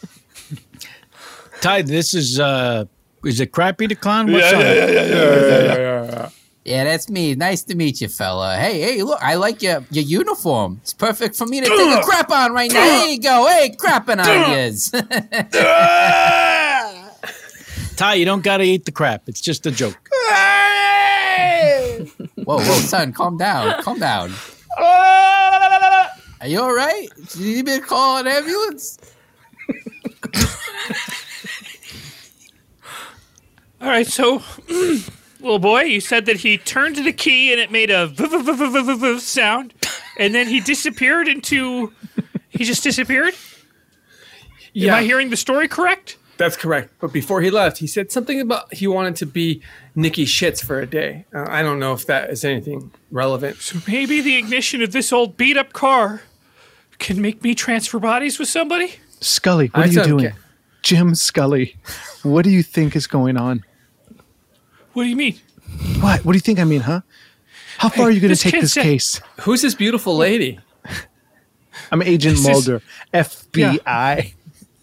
[1.61, 2.85] Ty, this is, uh,
[3.25, 4.27] is it Crappy the Clown?
[4.27, 4.65] Yeah, What's yeah, on?
[4.65, 6.29] yeah, yeah, yeah, yeah, yeah, yeah.
[6.65, 7.33] Yeah, that's me.
[7.33, 8.57] Nice to meet you, fella.
[8.57, 10.79] Hey, hey, look, I like your your uniform.
[10.83, 12.83] It's perfect for me to take a crap on right now.
[12.83, 13.47] There you go.
[13.47, 14.91] Hey, crapping on yous.
[17.95, 19.29] Ty, you don't got to eat the crap.
[19.29, 20.09] It's just a joke.
[22.35, 23.81] whoa, whoa, son, calm down.
[23.81, 24.33] Calm down.
[24.77, 27.07] Are you all right?
[27.29, 28.99] Do you need me to call an ambulance?
[33.81, 34.41] All right, so
[35.39, 39.73] little boy, you said that he turned the key and it made a sound,
[40.17, 41.93] and then he disappeared into.
[42.49, 43.35] He just disappeared.
[44.73, 46.17] Yeah, Am I hearing the story correct?
[46.37, 46.91] that's correct.
[46.99, 49.61] But before he left, he said something about he wanted to be
[49.95, 51.25] Nicky Shits for a day.
[51.33, 53.57] Uh, I don't know if that is anything relevant.
[53.57, 56.21] So maybe the ignition of this old beat up car
[56.99, 58.95] can make me transfer bodies with somebody.
[59.19, 60.25] Scully, what I are you doing?
[60.27, 60.35] okay.
[60.83, 61.75] Jim Scully,
[62.23, 63.63] what do you think is going on?
[64.93, 65.39] What do you mean?
[65.99, 66.23] What?
[66.25, 67.01] What do you think I mean, huh?
[67.77, 69.21] How far are you going to take this said- case?
[69.41, 70.59] Who's this beautiful lady?
[71.91, 72.81] I'm Agent This is- Mulder,
[73.13, 74.33] FBI.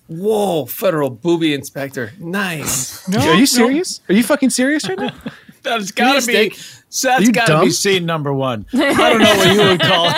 [0.06, 2.12] Whoa, federal booby inspector.
[2.18, 3.08] Nice.
[3.16, 4.00] Are you serious?
[4.08, 5.14] Are you fucking serious right now?
[5.62, 6.22] That's gotta be.
[6.50, 6.56] steak.
[6.56, 7.64] That's Are you gotta dumb?
[7.64, 8.66] be scene number one.
[8.74, 10.08] I don't know what you would call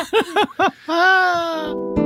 [2.01, 2.06] it.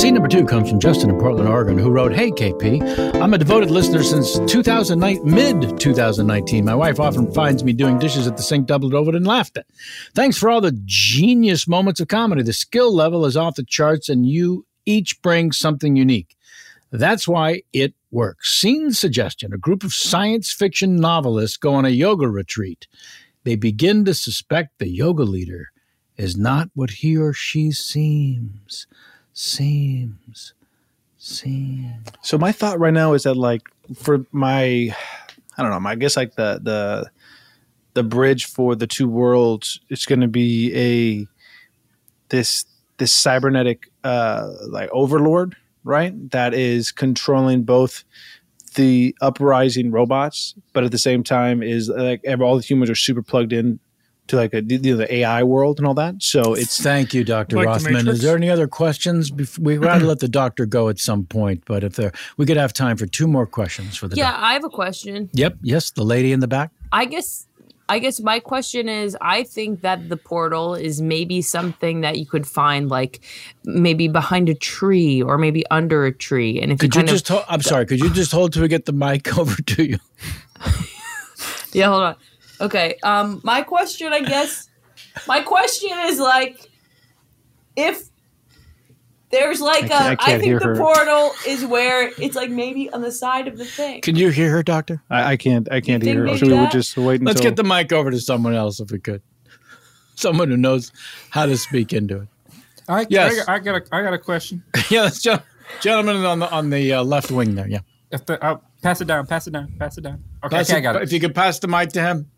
[0.00, 3.38] Scene number two comes from Justin in Portland, Oregon, who wrote, Hey, KP, I'm a
[3.38, 6.64] devoted listener since 2009, mid 2019.
[6.64, 9.62] My wife often finds me doing dishes at the sink, doubled over in laughter.
[10.14, 12.42] Thanks for all the genius moments of comedy.
[12.42, 16.34] The skill level is off the charts, and you each bring something unique.
[16.90, 18.58] That's why it works.
[18.58, 22.86] Scene suggestion a group of science fiction novelists go on a yoga retreat.
[23.44, 25.72] They begin to suspect the yoga leader
[26.16, 28.86] is not what he or she seems.
[29.40, 30.52] Seems.
[31.16, 32.06] Seems.
[32.20, 33.62] So my thought right now is that like
[33.94, 34.94] for my
[35.56, 37.10] I don't know, I guess like the the
[37.94, 41.26] the bridge for the two worlds it's going to be a
[42.28, 42.66] this
[42.98, 46.12] this cybernetic uh like overlord, right?
[46.32, 48.04] That is controlling both
[48.74, 53.22] the uprising robots, but at the same time is like all the humans are super
[53.22, 53.80] plugged in
[54.30, 56.22] to like a, you know, the AI world and all that.
[56.22, 57.56] So it's Thank you, Dr.
[57.56, 58.08] Like the Rothman.
[58.08, 59.30] Is there any other questions?
[59.58, 62.56] We got to let the doctor go at some point, but if there, we could
[62.56, 64.44] have time for two more questions for the Yeah, doctor.
[64.44, 65.30] I have a question.
[65.32, 65.58] Yep.
[65.62, 66.70] Yes, the lady in the back.
[66.92, 67.46] I guess
[67.88, 72.26] I guess my question is I think that the portal is maybe something that you
[72.26, 73.20] could find like
[73.64, 76.60] maybe behind a tree or maybe under a tree.
[76.60, 77.28] And if Could you you just?
[77.30, 77.86] of Hold, I'm sorry.
[77.86, 79.98] Could you just hold till we get the mic over to you?
[81.72, 82.16] Yeah, hold on.
[82.60, 82.96] Okay.
[83.02, 84.68] Um my question I guess
[85.26, 86.70] my question is like
[87.76, 88.08] if
[89.30, 90.76] there's like I a can't- I I think hear the her.
[90.76, 94.00] portal is where it's like maybe on the side of the thing.
[94.00, 95.02] Can you hear her, doctor?
[95.08, 96.26] I, I can't I can't hear.
[96.26, 96.36] her.
[96.36, 98.90] So we would just wait until Let's get the mic over to someone else if
[98.90, 99.22] we could.
[100.16, 100.92] Someone who knows
[101.30, 102.28] how to speak into it.
[102.88, 103.46] I, Yes.
[103.48, 104.64] I, I got a, I got a question.
[104.90, 105.42] yeah, that's gen-
[105.80, 107.68] gentleman on the on the uh, left wing there.
[107.68, 107.80] Yeah.
[108.10, 110.24] If the, uh, pass it down, pass it down, pass it down.
[110.44, 111.02] Okay, Pass okay, I got it.
[111.02, 112.28] If you could pass the mic to him.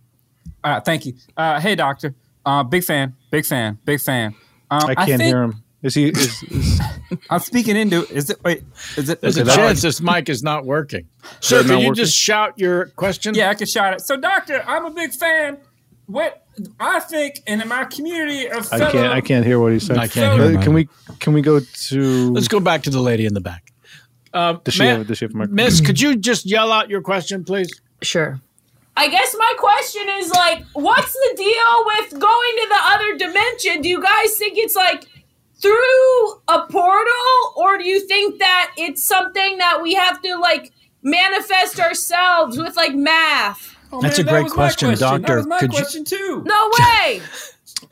[0.64, 1.14] All right, thank you.
[1.36, 2.14] Uh, hey, doctor.
[2.44, 4.34] Uh, big fan, big fan, big fan.
[4.70, 5.62] Um, I can't think- hear him.
[5.82, 6.10] Is he?
[6.10, 6.80] Is, is
[7.30, 8.06] I'm speaking into.
[8.08, 8.42] Is it?
[8.44, 8.62] Wait.
[8.96, 9.20] Is it?
[9.20, 11.08] There's is a it chance this mic is not working.
[11.40, 11.94] Sir, can you working?
[11.94, 13.34] just shout your question?
[13.34, 14.00] Yeah, I can shout it.
[14.00, 15.58] So, doctor, I'm a big fan.
[16.06, 16.46] What
[16.78, 19.80] I think, and in my community of I fellow, can't I can't hear what he
[19.80, 19.98] said.
[19.98, 22.30] I can't hear Uh, Can we can we go to?
[22.32, 23.72] Let's go back to the lady in the back.
[24.32, 25.56] Uh, Does she ma- have, does she have a microphone?
[25.56, 27.80] Miss, could you just yell out your question, please?
[28.02, 28.40] Sure.
[28.96, 33.80] I guess my question is like, what's the deal with going to the other dimension?
[33.82, 35.06] Do you guys think it's like
[35.60, 40.72] through a portal, or do you think that it's something that we have to like
[41.02, 43.76] manifest ourselves with like math?
[43.92, 45.36] Oh, That's man, a that great was my question, That doctor.
[45.36, 46.42] was my Could you- too.
[46.46, 47.22] No way.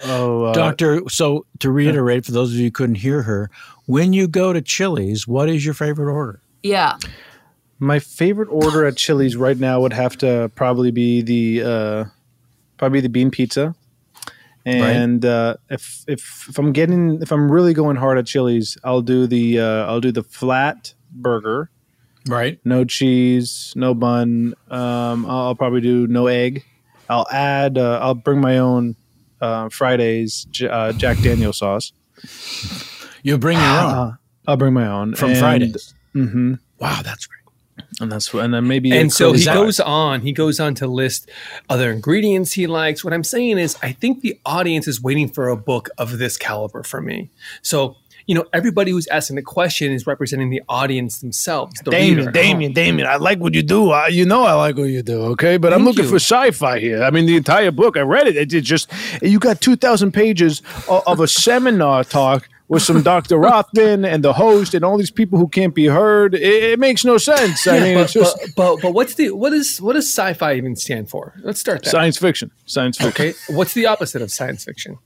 [0.05, 3.51] Oh, uh, Doctor, so to reiterate, for those of you who couldn't hear her,
[3.87, 6.41] when you go to Chili's, what is your favorite order?
[6.63, 6.97] Yeah.
[7.81, 12.05] My favorite order at Chili's right now would have to probably be the uh,
[12.77, 13.75] probably the bean pizza.
[14.67, 19.01] And uh, if, if if I'm getting if I'm really going hard at Chili's, I'll
[19.01, 21.71] do the uh, I'll do the flat burger,
[22.29, 22.61] right?
[22.65, 24.55] No cheese, no bun.
[24.71, 26.63] Um, I'll, I'll probably do no egg.
[27.09, 27.79] I'll add.
[27.79, 28.97] Uh, I'll bring my own
[29.41, 31.93] uh, Fridays J- uh, Jack Daniel sauce.
[33.23, 34.13] You bring your own Uh,
[34.47, 35.95] I'll bring my own from Fridays.
[36.15, 36.55] Mm-hmm.
[36.79, 37.40] Wow, that's great.
[38.01, 39.87] And that's what, and then maybe and so he curly goes fry.
[39.87, 41.31] on he goes on to list
[41.69, 45.49] other ingredients he likes what i'm saying is i think the audience is waiting for
[45.49, 47.29] a book of this caliber from me
[47.63, 52.19] so you know everybody who's asking the question is representing the audience themselves the Damien,
[52.19, 52.31] reader.
[52.31, 53.91] Damien, Damien, I like what you do.
[53.91, 55.57] I, you know I like what you do, okay?
[55.57, 56.11] But I'm looking you.
[56.11, 57.03] for sci-fi here.
[57.03, 58.37] I mean, the entire book, I read it.
[58.37, 63.37] It, it just, you got 2,000 pages of, of a seminar talk with some Dr.
[63.49, 66.35] Rothman and the host and all these people who can't be heard.
[66.35, 67.67] It, it makes no sense.
[67.67, 70.09] I Yeah, mean, but, it's just but, but but what's the what is what does
[70.09, 72.51] sci-fi even stand for let's start there science fiction.
[72.67, 73.11] Science fiction.
[73.27, 74.97] okay what's the opposite of science fiction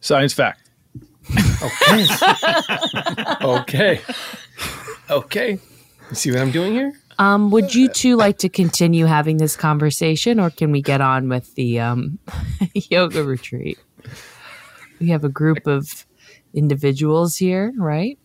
[0.00, 0.60] Science fact.
[1.62, 2.06] okay
[3.42, 4.00] okay
[5.10, 5.50] okay
[6.10, 9.56] you see what i'm doing here Um, would you two like to continue having this
[9.56, 12.18] conversation, or can we get on with the um,
[12.74, 13.78] yoga retreat?
[15.00, 16.05] We have a group of
[16.56, 18.18] individuals here, right?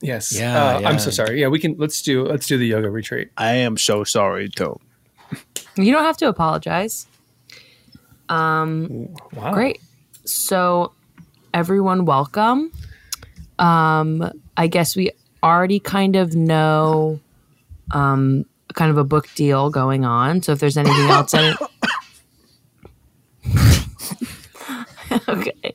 [0.00, 0.88] yes Yeah, uh, yeah.
[0.88, 3.76] i'm so sorry yeah we can let's do let's do the yoga retreat I am
[3.76, 4.80] so sorry, Toe.
[5.76, 7.08] You don't have to apologize.
[8.28, 9.52] Um, wow.
[9.52, 9.80] Great.
[10.24, 10.92] So,
[11.52, 12.70] everyone, welcome.
[13.58, 15.10] Um, I guess we
[15.42, 17.18] already kind of know
[17.90, 20.42] um, kind of a book deal going on.
[20.42, 21.56] So, if there's anything else in it.
[25.28, 25.74] okay.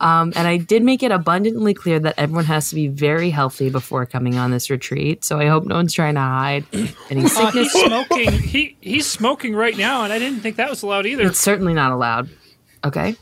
[0.00, 3.70] Um, and I did make it abundantly clear that everyone has to be very healthy
[3.70, 5.24] before coming on this retreat.
[5.24, 6.64] So I hope no one's trying to hide
[7.10, 7.72] any Uh, sickness.
[7.72, 8.32] he's smoking.
[8.32, 11.24] He he's smoking right now, and I didn't think that was allowed either.
[11.26, 12.28] It's certainly not allowed.
[12.84, 13.16] Okay.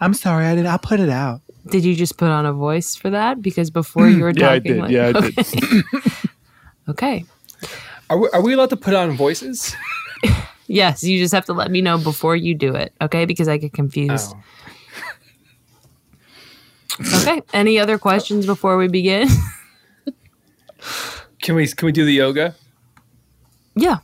[0.00, 0.64] I'm sorry, I did.
[0.66, 1.40] I'll put it out.
[1.70, 3.42] Did you just put on a voice for that?
[3.42, 4.80] Because before you were Yeah, I talking, did.
[4.82, 5.38] like- Yeah, I did.
[5.38, 5.82] okay.
[6.88, 7.24] okay.
[8.10, 9.74] Are we, are we allowed to put on voices?
[10.70, 13.24] Yes, you just have to let me know before you do it, okay?
[13.24, 14.34] Because I get confused.
[14.36, 14.42] Oh.
[17.00, 17.42] Okay.
[17.52, 19.28] Any other questions before we begin?
[21.40, 22.54] Can we can we do the yoga?
[23.76, 23.98] yeah.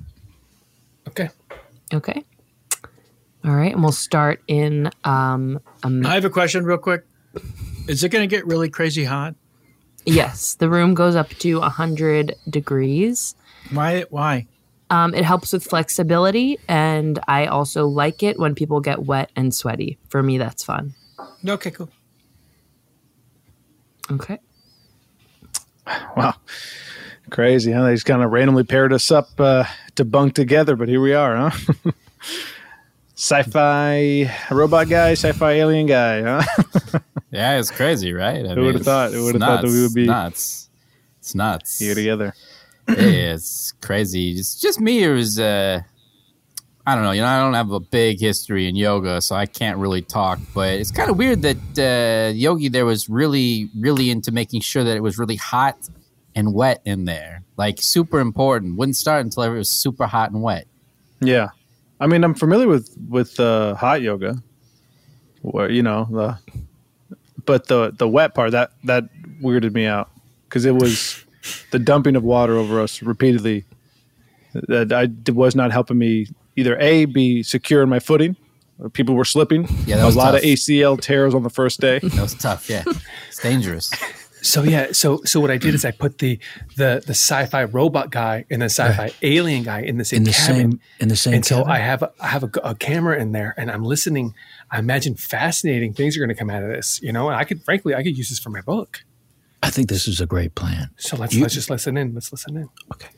[1.09, 1.29] Okay.
[1.93, 2.25] Okay.
[3.45, 4.91] All right, and we'll start in.
[5.05, 7.05] Um, um, I have a question, real quick.
[7.89, 9.35] Is it going to get really crazy hot?
[10.07, 13.35] yes, the room goes up to hundred degrees.
[13.71, 14.05] Why?
[14.11, 14.47] Why?
[14.91, 19.55] Um, it helps with flexibility, and I also like it when people get wet and
[19.55, 19.99] sweaty.
[20.09, 20.95] For me, that's fun.
[21.47, 21.91] Okay, cool.
[24.11, 24.39] Okay.
[26.17, 26.35] Wow.
[27.31, 27.85] Crazy, huh?
[27.85, 29.65] They just kind of randomly paired us up uh,
[29.97, 31.91] to bunk together, but here we are, huh?
[33.17, 36.99] sci-fi robot guy, sci-fi alien guy, huh?
[37.31, 38.47] Yeah, it's crazy, right?
[38.47, 39.11] I Who would've thought?
[39.13, 40.71] Who would've thought that we would be- nuts?
[41.19, 41.81] It's nuts.
[41.81, 42.33] Here together.
[42.89, 44.33] yeah, it's crazy.
[44.35, 45.03] It's just me.
[45.03, 45.41] It was.
[45.41, 45.81] Uh,
[46.87, 47.13] I don't know.
[47.13, 50.39] You know, I don't have a big history in yoga, so I can't really talk.
[50.53, 54.85] But it's kind of weird that uh, Yogi there was really, really into making sure
[54.85, 55.79] that it was really hot
[56.35, 57.43] and wet in there.
[57.57, 58.77] Like super important.
[58.77, 60.67] Wouldn't start until it was super hot and wet.
[61.21, 61.49] Yeah,
[62.01, 64.43] I mean, I'm familiar with with uh, hot yoga,
[65.41, 66.39] where you know the,
[67.47, 69.05] but the the wet part that that
[69.41, 70.11] weirded me out
[70.49, 71.25] because it was
[71.71, 73.65] the dumping of water over us repeatedly
[74.53, 76.27] that I was not helping me
[76.57, 76.79] either.
[76.79, 78.37] A be secure in my footing.
[78.93, 79.69] People were slipping.
[79.87, 80.41] Yeah, that was a lot tough.
[80.43, 82.01] of ACL tears on the first day.
[82.01, 82.69] That was tough.
[82.69, 82.83] Yeah,
[83.29, 83.91] it's dangerous.
[84.43, 86.39] So yeah, so so what I did is I put the
[86.77, 90.33] the the sci-fi robot guy and the sci-fi alien guy in the same In the
[90.33, 90.57] cabin.
[90.73, 91.65] same- in the same And so?
[91.65, 94.35] I have a, I have a, a camera in there, and I'm listening.
[94.71, 97.29] I imagine fascinating things are going to come out of this, you know.
[97.29, 99.05] And I could, frankly, I could use this for my book.
[99.63, 100.91] I think this is a great plan.
[100.99, 102.13] So let's You- let's just listen in.
[102.13, 102.69] Let's listen in.
[102.93, 103.09] Okay.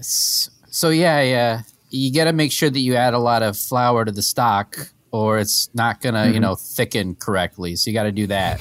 [0.00, 1.62] So yeah, yeah,
[1.96, 4.76] you got to make sure that you add a lot of flour to the stock,
[5.10, 6.40] or it's not gonna, you Mhm.
[6.42, 7.76] know, thicken correctly.
[7.76, 8.60] So you got to do that.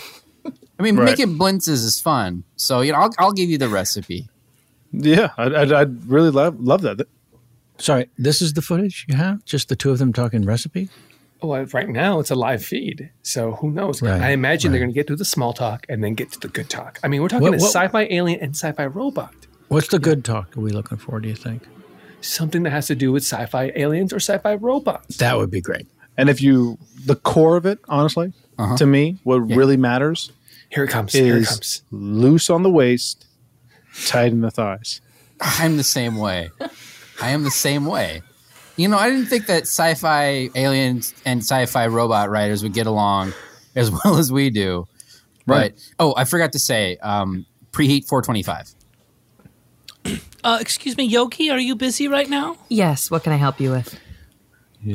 [0.80, 1.06] I mean, Right.
[1.06, 2.44] making blintzes is fun.
[2.56, 4.30] So you know, I'll, I'll give you the recipe.
[4.92, 7.08] Yeah, I'd, I'd, I'd really love love that.
[7.78, 9.44] Sorry, this is the footage you have?
[9.46, 10.90] Just the two of them talking recipe?
[11.42, 14.02] Well, right now it's a live feed, so who knows?
[14.02, 16.40] Right, I imagine they're going to get through the small talk and then get to
[16.40, 17.00] the good talk.
[17.04, 19.34] I mean, we're talking What- a sci-fi alien and sci-fi robot.
[19.68, 21.64] What's the good talk are we looking for, do you think?
[22.26, 25.18] Something that has to do with sci-fi aliens or sci-fi robots.
[25.18, 25.88] That would be great.
[26.18, 28.78] And if you, the core of it, honestly, Uh-huh.
[28.78, 30.32] to me, what really matters
[30.70, 31.14] Here it comes.
[31.14, 31.82] is Here it comes.
[31.92, 33.26] loose on the waist,
[34.08, 35.02] tight in the thighs.
[35.42, 36.50] I'm the same way.
[37.22, 38.22] I am the same way.
[38.78, 43.34] You know, I didn't think that sci-fi aliens and sci-fi robot writers would get along
[43.76, 44.88] as well as we do.
[45.46, 45.74] Right.
[45.98, 48.72] But oh, I forgot to say, um, preheat 425.
[50.44, 52.58] Uh, excuse me, Yogi, are you busy right now?
[52.70, 53.10] Yes.
[53.10, 54.00] What can I help you with?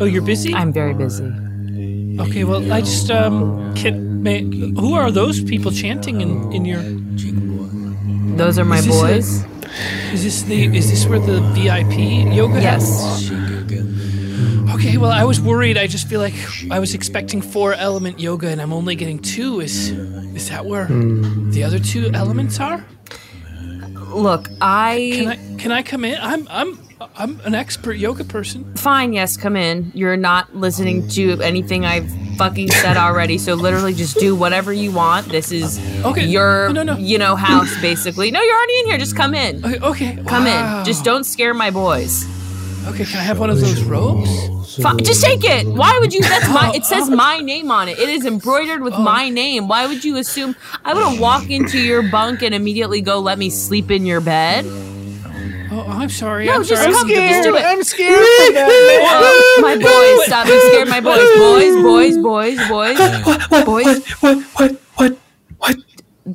[0.01, 0.55] Oh, you're busy.
[0.55, 1.25] I'm very busy.
[2.21, 4.23] Okay, well, I just um, can.
[4.23, 6.83] May, who are those people chanting in in your?
[8.37, 9.45] Those are my Is this a- boys.
[10.13, 10.65] Is this the?
[10.77, 11.99] Is this where the VIP
[12.33, 12.61] yoga?
[12.61, 12.85] Yes.
[13.23, 13.33] is?
[14.75, 15.77] Okay, well, I was worried.
[15.77, 16.35] I just feel like
[16.71, 19.61] I was expecting four element yoga, and I'm only getting two.
[19.61, 19.91] Is
[20.37, 22.85] is that where the other two elements are?
[24.21, 26.19] Look, I Can I can I come in?
[26.21, 26.79] I'm I'm
[27.17, 28.75] I'm an expert yoga person.
[28.77, 29.91] Fine, yes, come in.
[29.95, 34.93] You're not listening to anything I've fucking said already, so literally just do whatever you
[34.93, 35.29] want.
[35.29, 36.27] This is Okay.
[36.27, 36.99] your, No, no, no.
[36.99, 38.31] you know, house, basically.
[38.31, 38.99] No, you're already in here.
[38.99, 39.65] Just come in.
[39.65, 40.23] Okay, okay.
[40.27, 40.81] Come wow.
[40.81, 40.85] in.
[40.85, 42.25] Just don't scare my boys.
[42.87, 44.77] Okay, can I have one of those robes?
[44.77, 45.67] Fi- just take it.
[45.67, 46.23] Why would you?
[46.23, 46.73] That's my.
[46.75, 47.99] It says my name on it.
[47.99, 49.69] It is embroidered with my name.
[49.69, 53.51] Why would you assume I wouldn't walk into your bunk and immediately go let me
[53.51, 54.65] sleep in your bed?
[55.73, 56.47] Oh, I'm sorry.
[56.47, 56.95] No, I'm just sorry.
[56.95, 57.09] come.
[57.09, 57.65] Just do it.
[57.65, 58.21] I'm scared.
[59.13, 60.47] Oh, my boys, stop!
[60.47, 61.19] You scared my boys.
[61.39, 62.99] Boys, boys, boys, boys,
[63.67, 63.99] boys.
[64.21, 64.41] What?
[64.55, 64.77] What?
[64.97, 65.19] What?
[65.59, 65.77] What?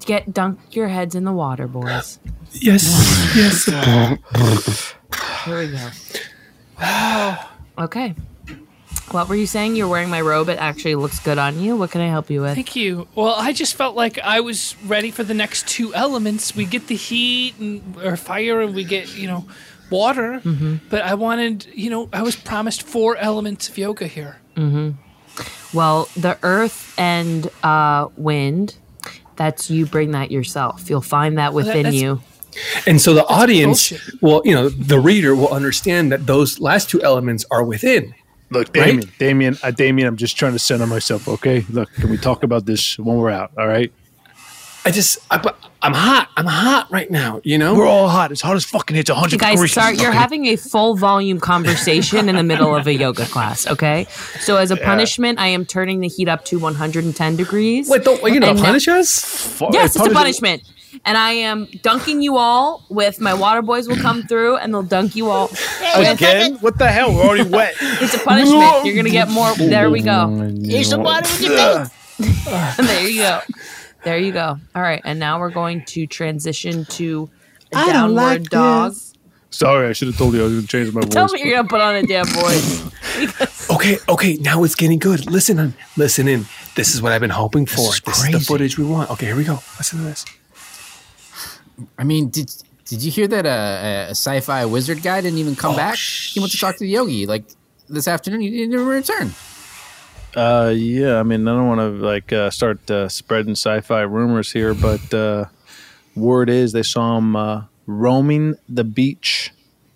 [0.05, 2.19] Get dunk your heads in the water, boys.
[2.53, 2.85] Yes.
[3.35, 3.65] yes.
[5.45, 5.89] Here we go.
[7.77, 8.15] Okay.
[9.11, 9.75] What were you saying?
[9.75, 10.49] You're wearing my robe.
[10.49, 11.75] It actually looks good on you.
[11.75, 12.55] What can I help you with?
[12.55, 13.07] Thank you.
[13.15, 16.55] Well, I just felt like I was ready for the next two elements.
[16.55, 19.45] We get the heat and or fire, and we get you know
[19.91, 20.39] water.
[20.43, 20.79] Mhm.
[20.89, 24.37] But I wanted, you know, I was promised four elements of yoga here.
[24.55, 24.91] hmm
[25.73, 28.75] Well, the earth and uh, wind.
[29.35, 30.89] That's you bring that yourself.
[30.89, 32.21] You'll find that Well, that- within you.
[32.87, 34.21] And so the audience, bullshit.
[34.21, 38.13] well, you know, the reader will understand that those last two elements are within.
[38.51, 38.85] Look, Right?
[38.87, 41.27] Damien, Damien, uh, Damien, I'm just trying to center myself.
[41.27, 43.51] Okay, look, can we talk about this when we're out?
[43.57, 43.91] All right.
[44.87, 45.41] I just, I,
[45.81, 46.29] I'm hot.
[46.37, 47.41] I'm hot right now.
[47.43, 48.31] You know, We're all hot.
[48.31, 48.95] It's hot as fucking.
[48.95, 49.71] It's 100 Guys, degrees.
[49.71, 49.95] start.
[49.95, 50.17] You're Okay.
[50.19, 53.65] having a full volume conversation in the middle of a yoga class.
[53.65, 54.05] Okay,
[54.41, 54.85] so as a Yeah.
[54.85, 57.89] punishment, I am turning the heat up to 110 degrees.
[57.89, 59.59] Wait, don't, are you gonna punish us?
[59.73, 60.61] Yes, it's a punishment.
[61.03, 64.83] And I am dunking you all with my water boys will come through and they'll
[64.83, 65.47] dunk you all.
[65.47, 66.55] with- Again?
[66.61, 67.13] What the hell?
[67.13, 67.75] We're already wet.
[67.81, 68.85] It's a punishment.
[68.85, 69.53] You're gonna get more.
[69.55, 70.27] There we go.
[70.63, 72.75] Here's some water with your face.
[72.77, 73.39] there you go.
[74.03, 74.57] There you go.
[74.75, 77.29] All right, and now we're going to transition to
[77.73, 78.93] a I don't downward like dog.
[79.49, 81.09] Sorry, I should have told you I was going to change my voice.
[81.09, 81.33] Tell voice.
[81.41, 82.91] me you're gonna put on a damn voice.
[83.67, 85.25] Okay, okay, now it's getting good.
[85.29, 86.45] Listen, listen in.
[86.75, 87.93] This is what I've been hoping for.
[87.93, 89.09] is This is the footage we want.
[89.11, 89.59] Okay, here we go.
[89.77, 90.23] Listen to this.
[91.97, 92.51] I mean, did
[92.85, 95.97] did you hear that uh, a sci-fi wizard guy didn't even come back?
[95.97, 97.45] He went to talk to the yogi like
[97.89, 98.41] this afternoon.
[98.41, 99.31] He didn't even return.
[100.35, 104.51] Uh, yeah, I mean, I don't want to like uh, start uh, spreading sci-fi rumors
[104.51, 105.45] here, but uh,
[106.15, 109.51] word is they saw him uh, roaming the beach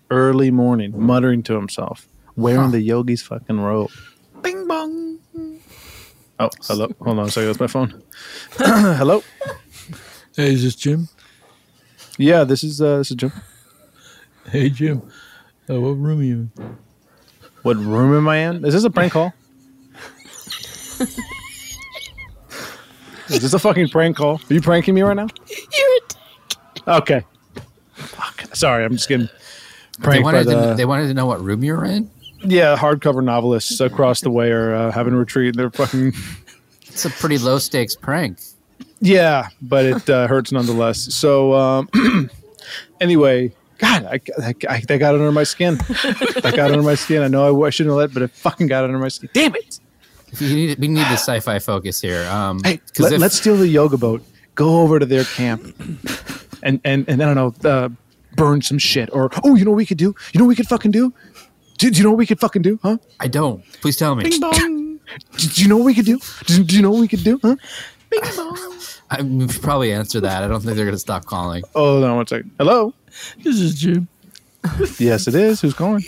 [0.09, 3.91] early morning, muttering to himself, wearing the yogi's fucking robe.
[4.41, 5.19] Bing bong.
[6.39, 6.89] Oh, hello.
[7.01, 7.47] Hold on a second.
[7.47, 8.01] That's my phone.
[8.51, 9.23] hello.
[10.35, 11.09] Hey, is this Jim?
[12.19, 13.31] Yeah, this is uh, this is Jim.
[14.51, 15.03] Hey, Jim.
[15.69, 16.77] Uh, what room are you in?
[17.61, 18.65] What room am I in?
[18.65, 19.31] Is this a prank call?
[23.29, 24.41] is this a fucking prank call?
[24.49, 25.27] Are you pranking me right now?
[25.47, 26.87] You're a dick.
[26.87, 27.25] Okay.
[27.93, 28.55] Fuck.
[28.55, 29.27] Sorry, I'm just getting
[29.99, 32.09] They pranked by wanted, to, they wanted to know what room you're in.
[32.43, 35.55] yeah hardcover novelists across the way are uh, having a retreat.
[35.55, 36.13] They're fucking
[36.87, 38.39] It's a pretty low stakes prank.
[39.01, 41.13] Yeah, but it uh, hurts nonetheless.
[41.13, 41.89] So um,
[43.01, 45.79] anyway, God, I, I, I, they got under my skin.
[46.43, 47.21] I got under my skin.
[47.23, 49.29] I know I, I shouldn't have let, but it fucking got under my skin.
[49.33, 49.79] Damn it!
[50.39, 52.25] You need, we need the sci-fi focus here.
[52.29, 54.23] Um, Hey, 'cause let, if- us steal the yoga boat.
[54.55, 55.73] Go over to their camp,
[56.63, 57.87] and and and I don't know, uh,
[58.35, 59.09] burn some shit.
[59.13, 60.13] Or oh, you know what we could do?
[60.33, 61.13] You know what we could fucking do?
[61.77, 62.77] Do, do you know what we could fucking do?
[62.83, 62.97] Huh?
[63.21, 63.63] I don't.
[63.79, 64.25] Please tell me.
[64.25, 64.99] Bing bong.
[65.37, 66.19] do, do you know what we could do?
[66.45, 67.39] Do, do you know what we could do?
[67.41, 67.55] Huh?
[69.11, 70.43] I we should probably answer that.
[70.43, 71.63] I don't think they're going to stop calling.
[71.75, 72.51] Oh, no, one second.
[72.57, 72.93] Hello.
[73.43, 74.07] This is Jim.
[74.99, 75.61] Yes, it is.
[75.61, 76.03] Who's calling?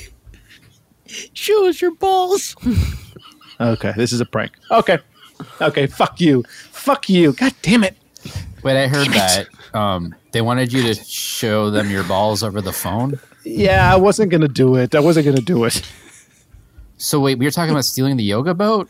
[1.34, 2.56] Show us your balls.
[3.60, 4.52] Okay, this is a prank.
[4.72, 5.00] Okay.
[5.62, 6.44] Okay, fuck you.
[6.72, 7.34] Fuck you.
[7.34, 7.96] God damn it.
[8.64, 12.74] Wait, I heard that um, they wanted you to show them your balls over the
[12.74, 13.20] phone.
[13.44, 14.94] Yeah, I wasn't going to do it.
[14.96, 15.82] I wasn't going to do it.
[16.98, 18.90] So wait, we were talking about stealing the yoga boat.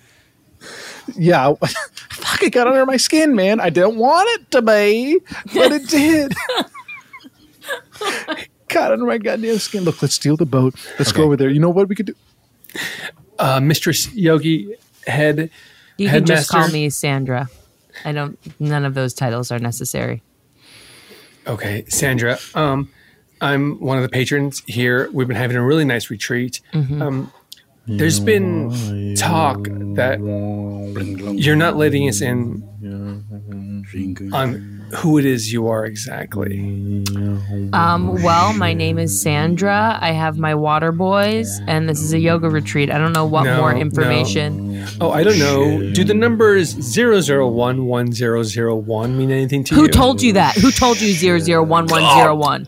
[1.15, 1.53] Yeah.
[2.41, 3.59] Fuck, it got under my skin, man.
[3.59, 5.19] I didn't want it to be,
[5.53, 6.33] but it did.
[8.67, 9.83] got under my goddamn skin.
[9.83, 10.73] Look, let's steal the boat.
[10.97, 11.49] Let's go over there.
[11.49, 12.15] You know what we could do?
[13.37, 14.75] Uh, Mistress Yogi,
[15.05, 15.49] head
[15.97, 17.49] You can just call me Sandra.
[18.05, 18.39] I don't.
[18.59, 20.23] None of those titles are necessary.
[21.45, 22.37] Okay, Sandra.
[22.55, 22.89] Um,
[23.41, 25.09] I'm one of the patrons here.
[25.11, 26.61] We've been having a really nice retreat.
[26.73, 27.01] Mhm.
[27.01, 27.33] Um,
[27.87, 29.63] there's been talk
[29.95, 30.19] that
[31.37, 32.61] you're not letting us in
[34.33, 36.59] on who it is you are exactly.
[37.73, 39.97] Um, well, my name is Sandra.
[40.01, 42.91] I have my water boys, and this is a yoga retreat.
[42.91, 43.79] I don't know what No, more no.
[43.79, 44.85] information.
[44.99, 45.93] Oh, I don't know.
[45.93, 49.87] Do the numbers 0011001 mean anything to Who you?
[49.87, 50.55] Who told you that?
[50.55, 52.67] Who told you zero zero one one zero one?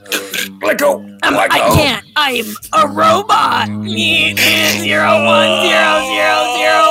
[0.62, 1.06] Let go.
[1.24, 2.06] Um, I can't.
[2.18, 3.68] I'm a robot.
[3.68, 6.84] Zero one zero zero zero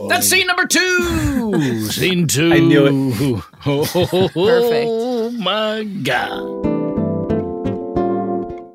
[0.00, 0.08] one.
[0.08, 1.86] That's scene number two.
[1.90, 2.52] scene two.
[2.52, 3.42] I knew it.
[3.62, 4.88] Perfect.
[4.90, 6.62] Oh my god.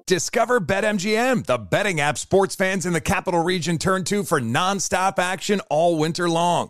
[0.06, 5.20] Discover BetMGM, the betting app sports fans in the capital region turn to for nonstop
[5.20, 6.70] action all winter long.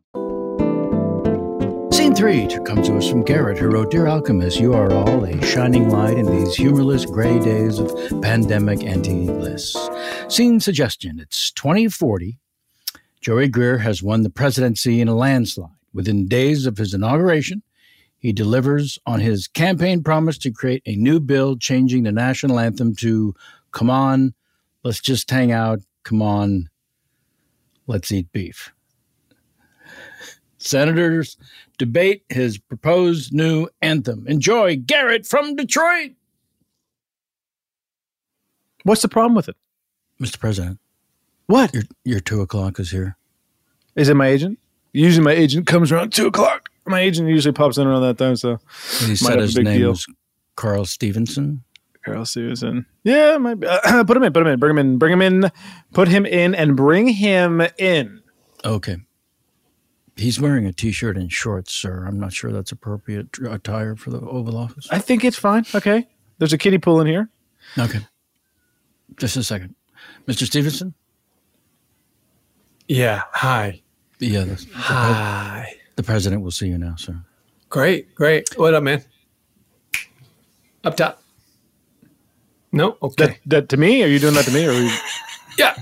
[1.91, 5.45] Scene three comes to us from Garrett, who wrote Dear Alchemist, you are all a
[5.45, 9.75] shining light in these humorless gray days of pandemic anti bliss.
[10.29, 12.39] Scene suggestion it's 2040.
[13.19, 15.69] Joey Greer has won the presidency in a landslide.
[15.93, 17.61] Within days of his inauguration,
[18.17, 22.95] he delivers on his campaign promise to create a new bill changing the national anthem
[22.95, 23.35] to
[23.71, 24.33] Come on,
[24.83, 25.79] let's just hang out.
[26.03, 26.69] Come on,
[27.87, 28.71] let's eat beef.
[30.57, 31.37] Senators
[31.85, 34.27] debate his proposed new anthem.
[34.27, 36.11] Enjoy Garrett from Detroit.
[38.83, 39.55] What's the problem with it?
[40.21, 40.39] Mr.
[40.39, 40.79] President.
[41.47, 41.73] What?
[41.73, 43.17] Your, your two o'clock is here.
[43.95, 44.59] Is it my agent?
[44.93, 46.69] Usually my agent comes around two o'clock.
[46.85, 48.59] My agent usually pops in around that time, so
[48.99, 49.89] He said his name deal.
[49.91, 50.05] was
[50.55, 51.63] Carl Stevenson.
[52.05, 52.85] Carl Stevenson.
[53.03, 53.65] Yeah, might be.
[53.67, 54.33] Uh, put him in.
[54.33, 54.59] Put him in.
[54.59, 54.97] Bring him in.
[54.99, 55.51] Bring him in.
[55.93, 58.21] Put him in and bring him in.
[58.63, 58.97] Okay.
[60.15, 62.05] He's wearing a t-shirt and shorts, sir.
[62.05, 64.87] I'm not sure that's appropriate attire for the Oval Office.
[64.91, 65.65] I think it's fine.
[65.73, 66.07] Okay.
[66.37, 67.29] There's a kiddie pool in here.
[67.77, 67.99] Okay.
[69.17, 69.75] Just a second.
[70.27, 70.45] Mr.
[70.45, 70.93] Stevenson?
[72.87, 73.23] Yeah.
[73.31, 73.81] Hi.
[74.19, 74.41] Yeah.
[74.41, 75.75] The, the, Hi.
[75.95, 77.19] the president will see you now, sir.
[77.69, 78.13] Great.
[78.15, 78.49] Great.
[78.57, 79.03] What up, man?
[80.83, 81.21] Up top.
[82.71, 82.97] No.
[83.01, 83.25] Okay.
[83.25, 84.03] That, that to me?
[84.03, 84.65] Are you doing that to me?
[84.65, 84.91] Or are you,
[85.57, 85.75] yeah.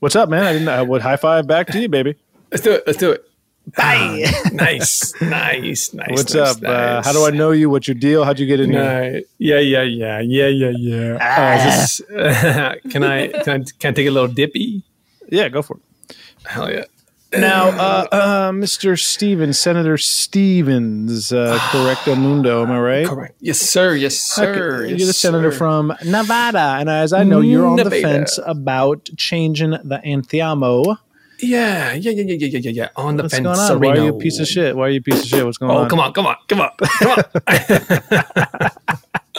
[0.00, 0.44] what's up, man?
[0.44, 0.68] I didn't.
[0.68, 2.16] I would high five back to you, baby.
[2.50, 2.82] Let's do it.
[2.86, 3.29] Let's do it.
[3.76, 4.30] Bye.
[4.52, 6.08] nice, nice, nice.
[6.10, 6.62] What's nice, up?
[6.64, 7.70] Uh, how do I know you?
[7.70, 8.24] What's your deal?
[8.24, 8.82] How'd you get in here?
[9.12, 9.22] Nice.
[9.38, 11.18] Yeah, yeah, yeah, yeah, yeah, yeah.
[11.20, 14.82] Uh, is this- can I can I can I take a little dippy?
[15.28, 16.16] Yeah, go for it.
[16.44, 16.84] Hell yeah.
[17.32, 18.98] Now, uh, uh, Mr.
[18.98, 23.06] Stevens, Senator Stevens, uh, correcto mundo, am I right?
[23.06, 23.36] Correct.
[23.40, 23.94] Yes, sir.
[23.94, 24.82] Yes, sir.
[24.82, 25.58] Okay, Yes, You're the senator sir.
[25.58, 30.98] from Nevada, and as I know, you're on the fence about changing the Antiamo.
[31.42, 32.88] Yeah, yeah, yeah, yeah, yeah, yeah, yeah, yeah.
[32.96, 33.44] On the What's fence.
[33.44, 33.80] going on?
[33.80, 34.76] Why are you a piece of shit?
[34.76, 35.44] Why are you a piece of shit?
[35.44, 35.88] What's going Oh, on?
[35.88, 37.24] come on, come on, come on, come on.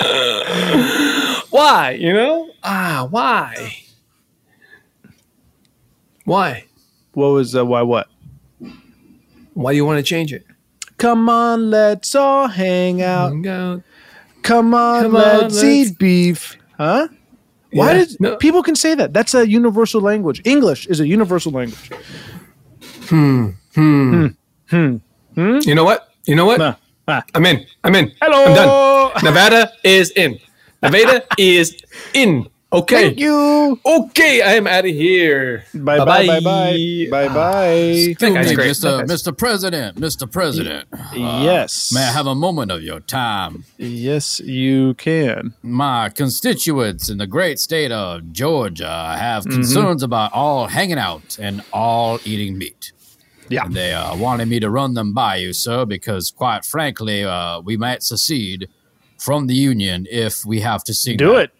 [1.49, 1.91] why?
[1.99, 2.49] You know?
[2.63, 3.75] Ah, why?
[6.25, 6.65] Why?
[7.13, 7.81] What was uh, why?
[7.81, 8.07] What?
[9.53, 10.45] Why do you want to change it?
[10.97, 13.33] Come on, let's all hang out.
[13.41, 13.83] Go.
[14.43, 16.57] Come on, Come on, let's, let's- eat beef.
[16.77, 17.07] Huh?
[17.71, 18.35] Why Yeah, did no.
[18.37, 19.13] people can say that?
[19.13, 20.41] That's a universal language.
[20.45, 21.89] English is a universal language.
[23.07, 23.49] Hmm.
[23.75, 24.27] Hmm.
[24.69, 24.95] Hmm.
[25.35, 25.59] Hmm.
[25.63, 26.09] You know what?
[26.25, 26.59] You know what?
[26.59, 26.75] Nah.
[27.07, 27.23] Ah.
[27.33, 27.65] I'm in.
[27.83, 28.11] I'm in.
[28.21, 28.43] Hello.
[28.45, 29.23] I'm done.
[29.23, 30.37] Nevada is in.
[30.83, 31.75] Nevada is
[32.13, 32.47] in.
[32.73, 33.07] Okay.
[33.07, 33.79] Thank you.
[33.85, 35.65] Okay, I am out of here.
[35.73, 38.15] Bye bye bye bye bye bye.
[38.17, 38.69] That guy's Hey, great.
[38.71, 39.05] Mr.
[39.05, 39.37] Mr.
[39.37, 40.31] President, Mr.
[40.31, 40.87] President.
[40.93, 41.91] uh, Yes.
[41.93, 43.65] May I have a moment of your time?
[43.77, 45.53] Yes, you can.
[45.61, 49.51] My constituents in the great state of Georgia have Mhm.
[49.51, 52.93] concerns about all hanging out and all eating meat.
[53.49, 53.65] Yeah.
[53.65, 57.59] And they uh, wanted me to run them by you, sir, because quite frankly, uh,
[57.59, 58.69] we might secede
[59.17, 61.17] from the union if we have to sing.
[61.17, 61.41] Do that.
[61.43, 61.51] it.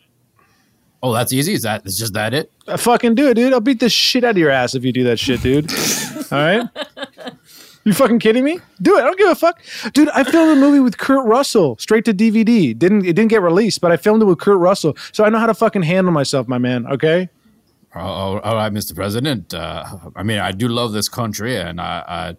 [1.04, 1.54] Oh, that's easy.
[1.54, 2.52] Is that is just that it?
[2.68, 3.54] I fucking do it, dude.
[3.54, 5.72] I'll beat the shit out of your ass if you do that shit, dude.
[6.32, 6.68] All right?
[7.84, 8.60] You fucking kidding me?
[8.82, 9.02] Do it.
[9.02, 9.60] I don't give a fuck.
[9.94, 12.78] Dude, I filmed a movie with Kurt Russell straight to DVD.
[12.78, 14.96] Didn't it didn't get released, but I filmed it with Kurt Russell.
[15.12, 17.30] So I know how to fucking handle myself, my man, okay?
[17.96, 18.96] Oh, oh, all right, Mr.
[18.96, 19.54] President.
[19.54, 19.84] Uh,
[20.16, 22.36] I mean, I do love this country, and I,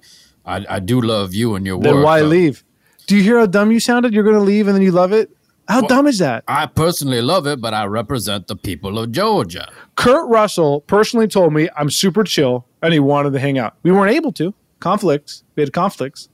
[0.47, 2.05] I, I, I do love you and your Then work.
[2.05, 2.65] why but leave?
[3.09, 4.15] Do you hear how dumb you sounded?
[4.15, 5.29] You're gonna leave and then you love it?
[5.69, 6.45] How dumb is that?
[6.49, 9.71] I personally love it, but I represent the people of Georgia.
[9.97, 13.77] Kurt Russell personally told me I'm super chill and he wanted to hang out.
[13.83, 14.55] We weren't able to.
[14.81, 15.45] Conflicts.
[15.55, 16.29] We had conflicts.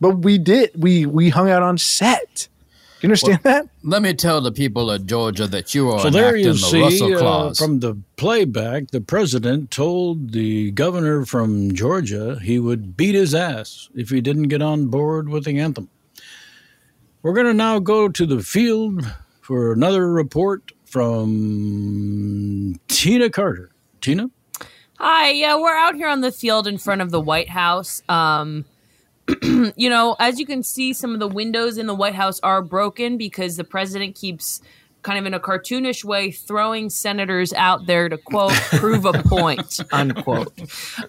[0.00, 0.70] But we did.
[0.76, 2.48] We we hung out on set.
[3.00, 3.68] You understand that?
[3.82, 6.58] Let me tell the people of Georgia that you are So there enacting you the
[6.58, 12.96] see, Russell uh, from the playback, the president told the governor from Georgia he would
[12.96, 15.90] beat his ass if he didn't get on board with the anthem.
[17.24, 19.10] We're going to now go to the field
[19.40, 23.70] for another report from Tina Carter.
[24.02, 24.28] Tina?
[24.98, 28.02] Hi, yeah, we're out here on the field in front of the White House.
[28.10, 28.66] Um,
[29.42, 32.60] you know, as you can see, some of the windows in the White House are
[32.60, 34.60] broken because the president keeps
[35.04, 39.80] kind of in a cartoonish way throwing senators out there to quote prove a point.
[39.92, 40.52] Unquote.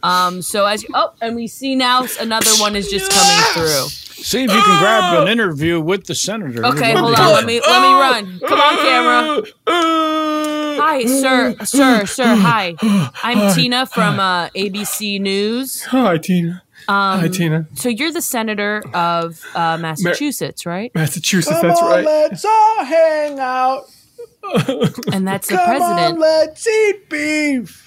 [0.03, 3.89] Um so as you, oh and we see now another one is just coming through.
[4.23, 6.65] See if you can grab an interview with the senator.
[6.65, 7.33] okay hold on.
[7.33, 8.39] let me let me run.
[8.47, 9.43] Come on camera.
[9.67, 11.55] Hi sir.
[11.63, 12.35] Sir sir.
[12.35, 12.75] Hi.
[13.23, 15.83] I'm tina from uh abc news.
[15.85, 16.64] Hi, Tina.
[16.87, 17.67] Um, Hi, Tina.
[17.73, 22.05] so you're the senator of uh, massachusetts right Massachusetts, that's right.
[22.05, 23.85] let's all hang out.
[25.11, 27.84] and that's the Come president on, let's eat beef.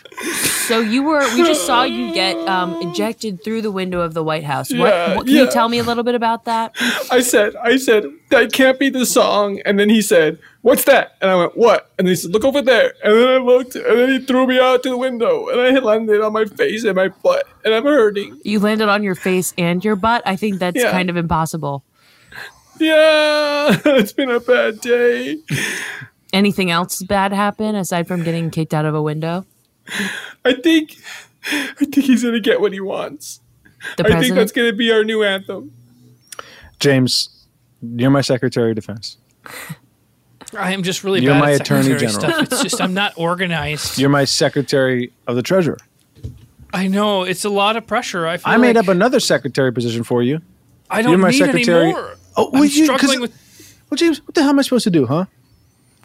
[0.69, 4.23] So you were we just saw you get um, ejected through the window of the
[4.23, 4.71] White House.
[4.71, 5.43] What, Yeah, what can yeah.
[5.43, 6.75] you tell me a little bit about that?
[7.11, 9.61] I said, I said, that can't be the song.
[9.65, 11.17] And then he said, What's that?
[11.23, 11.91] And I went, What?
[11.99, 12.95] And he said, Look over there.
[13.03, 15.49] And then I looked, and then he threw me out to the window.
[15.49, 17.47] And I landed on my face and my butt.
[17.65, 18.39] And I'm hurting.
[18.45, 20.23] You landed on your face and your butt.
[20.27, 20.91] I think that's Yeah.
[20.91, 21.85] kind of impossible.
[22.81, 25.39] Yeah, it's been a bad day.
[26.33, 29.47] Anything else bad happen aside from getting kicked out of a window?
[30.45, 30.97] I think,
[31.53, 33.41] I think he's going to get what he wants.
[33.97, 35.73] The I think that's going to be our new anthem.
[36.81, 37.47] James,
[37.83, 39.17] you're my Secretary of Defense.
[40.57, 42.33] I am just really You're bad my at Attorney secretary General.
[42.47, 42.53] stuff.
[42.53, 43.99] It's just I'm not organized.
[43.99, 45.79] You're my Secretary of the Treasurer.
[46.73, 48.27] I know it's a lot of pressure.
[48.27, 50.41] I feel I made like up another secretary position for you.
[50.91, 51.85] I don't You're my need secretary.
[51.85, 52.17] anymore.
[52.37, 53.33] Oh, I'm you- struggling with.
[53.91, 55.25] Well, James, what the hell am I supposed to do, huh?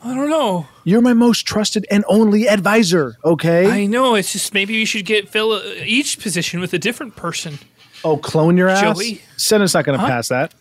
[0.04, 0.68] I don't know.
[0.84, 3.70] You're my most trusted and only advisor, okay?
[3.70, 4.16] I know.
[4.16, 7.60] It's just maybe you should get fill uh, each position with a different person.
[8.04, 8.97] oh, clone your ass?
[8.97, 9.22] Joey?
[9.38, 10.10] Senate's not going to Huh?
[10.12, 10.54] pass that.
[10.54, 10.60] I'm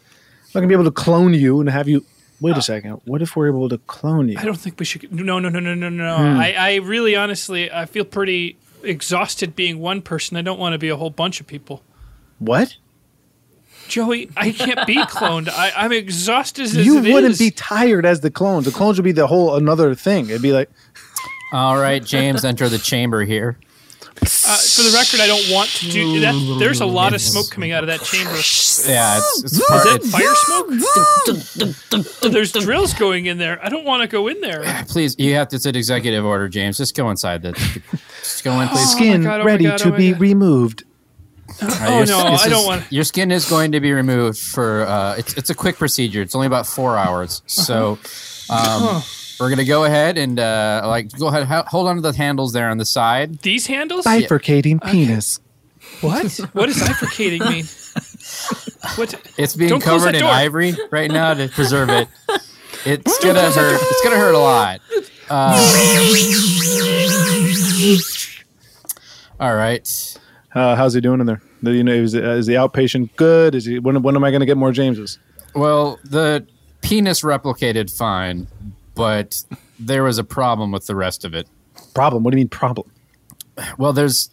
[0.55, 2.05] not going to be able to clone you and have you.
[2.41, 3.01] Wait a second.
[3.05, 4.37] What if we're able to clone you?
[4.39, 5.13] I don't think we should.
[5.13, 6.17] No, no, no, no, no, no.
[6.17, 6.39] Hmm.
[6.41, 10.37] I, I really, honestly, I feel pretty exhausted being one person.
[10.37, 11.83] I don't want to be a whole bunch of people.
[12.41, 12.77] What?
[13.93, 15.49] Joey, I can't be cloned.
[15.51, 17.39] I, I'm exhausted as You it wouldn't is.
[17.39, 18.65] be tired as the clones.
[18.65, 20.31] The clones would be the whole another thing.
[20.31, 20.71] It'd be like,
[21.53, 23.59] All right, James, enter the chamber here.
[24.23, 26.57] Uh, for the record, I don't want to do that.
[26.61, 28.31] There's a lot of smoke coming out of that chamber.
[28.31, 30.67] Yeah, it's, it's Is that it's- fire smoke?
[32.23, 33.59] Oh, There's drills going in there.
[33.65, 34.63] I don't want to go in there.
[34.89, 35.57] Please, you have to.
[35.57, 36.79] It's an executive order, James.
[36.79, 37.43] Just go inside.
[37.43, 37.53] The,
[38.23, 38.91] just go in, please.
[38.93, 40.21] Skin God, oh ready God, to oh my be God.
[40.21, 40.85] removed.
[41.61, 43.93] Uh, Oh, your- no, this I don't is- want- Your skin is going to be
[43.93, 44.87] removed for.
[44.87, 46.23] Uh, it's it's a quick procedure.
[46.23, 47.43] It's only about four hours.
[47.47, 47.99] So,
[48.51, 48.97] Uh-huh.
[48.97, 49.03] um,
[49.41, 51.45] we're gonna go ahead and uh, like go ahead.
[51.45, 53.41] ho- Hold on to the handles there on the side.
[53.41, 54.05] These handles?
[54.07, 55.41] Bifurcating penis.
[56.01, 56.33] What?
[56.53, 57.67] What does bifurcating mean?
[58.97, 59.15] What?
[59.37, 62.09] It's being Don't covered in ivory right now to preserve it.
[62.85, 63.81] It's gonna hurt.
[63.81, 64.81] It's gonna hurt a lot.
[65.31, 65.57] Uh,
[69.41, 70.19] all right.
[70.55, 71.41] Uh, how's he doing in there?
[71.63, 73.55] You know, is, is the outpatient good?
[73.55, 73.79] Is he?
[73.79, 75.19] When, when am I going to get more Jameses?
[75.55, 76.47] Well, the
[76.83, 78.49] penis replicated fine,
[78.95, 79.43] but
[79.79, 81.49] there was a problem with the rest of it.
[81.95, 82.23] Problem?
[82.23, 82.91] What do you mean problem?
[83.79, 84.31] Well, there's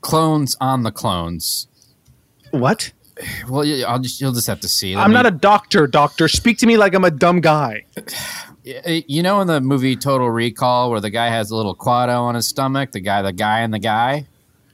[0.00, 1.66] clones on the clones.
[2.50, 2.92] What?
[3.48, 4.96] Well, I'll just, you'll just have to see.
[4.96, 5.86] Let I'm me- not a doctor.
[5.86, 7.84] Doctor, speak to me like I'm a dumb guy.
[8.64, 12.34] You know, in the movie Total Recall, where the guy has a little Kuato on
[12.34, 14.26] his stomach, the guy, the guy, and the guy.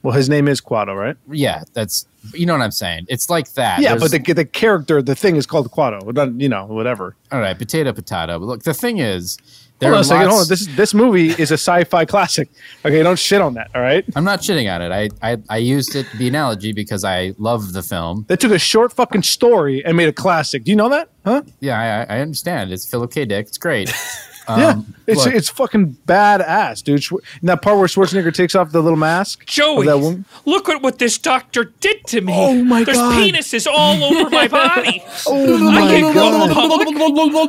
[0.03, 1.17] Well, his name is Kuato, right?
[1.31, 3.05] Yeah, that's you know what I'm saying.
[3.09, 3.79] It's like that.
[3.81, 6.13] yeah, There's- but the, the character, the thing is called Kuato.
[6.13, 7.15] Not, You know, whatever.
[7.31, 8.37] all right, potato, potato.
[8.39, 9.37] But look, the thing is,
[9.79, 10.27] there Hold on a second.
[10.29, 10.47] Hold on.
[10.49, 12.49] This this movie is a sci-fi classic.
[12.83, 13.69] Okay, don't shit on that.
[13.75, 14.03] All right.
[14.15, 14.91] I'm not shitting on it.
[15.21, 18.25] I, I I used it the analogy because I love the film.
[18.27, 20.63] They took a short fucking story and made a classic.
[20.63, 21.09] Do you know that?
[21.25, 21.43] Huh?
[21.59, 22.71] Yeah, I, I understand.
[22.71, 23.25] It's Philip K.
[23.25, 23.47] Dick.
[23.47, 23.93] It's great.
[24.49, 27.01] yeah, Um, it's look, it's fucking badass, dude.
[27.01, 29.45] Schwar- And that part where Schwarzenegger takes off the little mask.
[29.45, 30.25] Joey, that woman.
[30.45, 32.33] look at what this doctor did to me.
[32.35, 33.11] Oh my There's God.
[33.33, 35.03] There's penises all over my body.
[35.25, 36.51] Oh I my can't go God.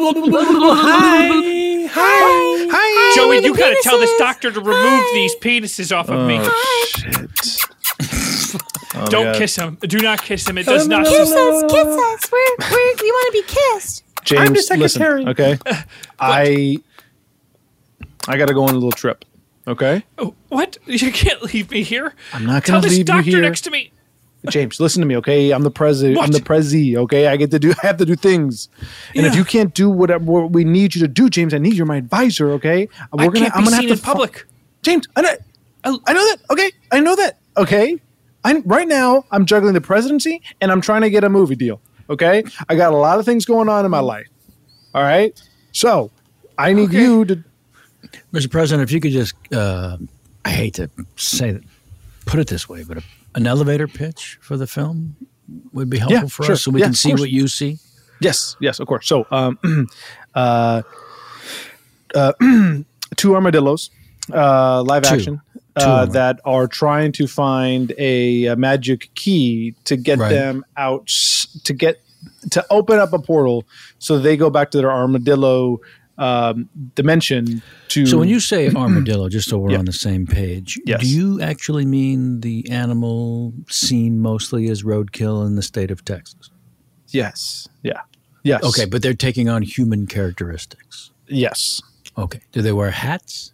[0.09, 3.15] Hi, hi, hi.
[3.17, 6.39] Joey, you gotta tell this doctor to remove these penises off of me.
[6.41, 7.31] Oh, shit.
[8.95, 9.77] Oh, Don't kiss him.
[9.83, 10.59] Do not kiss him.
[10.59, 11.05] It does not.
[11.07, 12.33] Kiss us, kiss us.
[12.33, 14.03] We're, we're, we want to be kissed.
[14.25, 15.25] James, I'm the secretary.
[15.25, 15.29] listen.
[15.29, 15.59] Okay,
[16.19, 16.79] I
[18.29, 19.25] I got to go on a little trip.
[19.67, 20.79] Okay, Oh, What?
[20.87, 22.15] You can't leave me here.
[22.33, 23.41] I'm not going to leave you doctor here.
[23.43, 23.93] next to me.
[24.49, 25.51] James, listen to me, okay?
[25.51, 26.19] I'm the president.
[26.21, 27.27] I'm the prezi, okay?
[27.27, 27.73] I get to do.
[27.83, 28.69] I have to do things,
[29.15, 31.75] and if you can't do whatever what we need you to do, James, I need
[31.75, 32.89] you're my advisor, okay?
[33.13, 33.39] We're I gonna.
[33.41, 34.47] can't I'm be gonna seen have in to fo- public.
[34.83, 35.35] James, I know.
[35.85, 36.01] Oh.
[36.07, 36.37] I know that.
[36.51, 37.39] Okay, I know that.
[37.57, 37.99] Okay,
[38.45, 41.81] I right now I'm juggling the presidency and I'm trying to get a movie deal.
[42.09, 44.29] Okay, I got a lot of things going on in my life.
[44.95, 45.39] All right,
[45.73, 46.11] so
[46.57, 47.45] I need you to.
[48.33, 48.51] Mr.
[48.51, 49.97] President, if you could just, uh,
[50.45, 51.63] I hate to say that,
[52.27, 53.03] put it this way, but a,
[53.35, 55.17] an elevator pitch for the film
[55.73, 56.53] would be helpful Yeah, for sure.
[56.55, 57.79] us so we Yeah, can see what you see.
[58.21, 59.07] Yes, yes, of course.
[59.07, 59.59] So, um,
[60.35, 60.83] uh,
[62.15, 62.33] uh,
[63.17, 63.91] two armadillos,
[64.33, 65.15] uh, live Two.
[65.15, 65.41] action,
[65.77, 70.31] uh, that are trying to find a, a magic key to get Right.
[70.31, 71.07] them out
[71.65, 71.99] to get
[72.51, 73.65] to open up a portal
[74.01, 75.79] so they go back to their armadillo
[76.19, 77.63] um, dimension.
[77.89, 79.79] To So when you say armadillo, just so we're Yeah.
[79.79, 81.01] on the same page, Yes.
[81.01, 86.51] do you actually mean the animal seen mostly as roadkill in the state of Texas?
[87.11, 88.01] yes, yeah,
[88.43, 91.11] yes, Okay, but they're taking on human characteristics.
[91.29, 91.81] yes,
[92.19, 92.41] Okay.
[92.53, 93.53] Do they wear hats?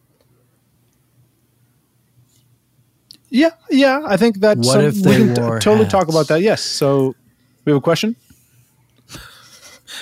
[3.30, 4.00] yeah, yeah.
[4.06, 6.40] I think that's What if they we can t- wore totally talk about that.
[6.40, 6.62] Yes.
[6.62, 7.14] So
[7.64, 8.16] we have a question.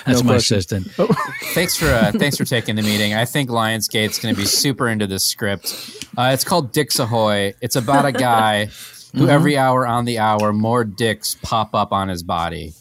[0.05, 0.57] That's No my question.
[0.57, 0.91] assistant.
[1.53, 3.13] thanks for uh, thanks for taking the meeting.
[3.13, 6.05] I think Lionsgate's going to be super into this script.
[6.17, 7.53] Uh, it's called Dicks Ahoy.
[7.61, 8.65] It's about a guy
[9.13, 9.29] who Mhm.
[9.29, 12.73] every hour on the hour more dicks pop up on his body.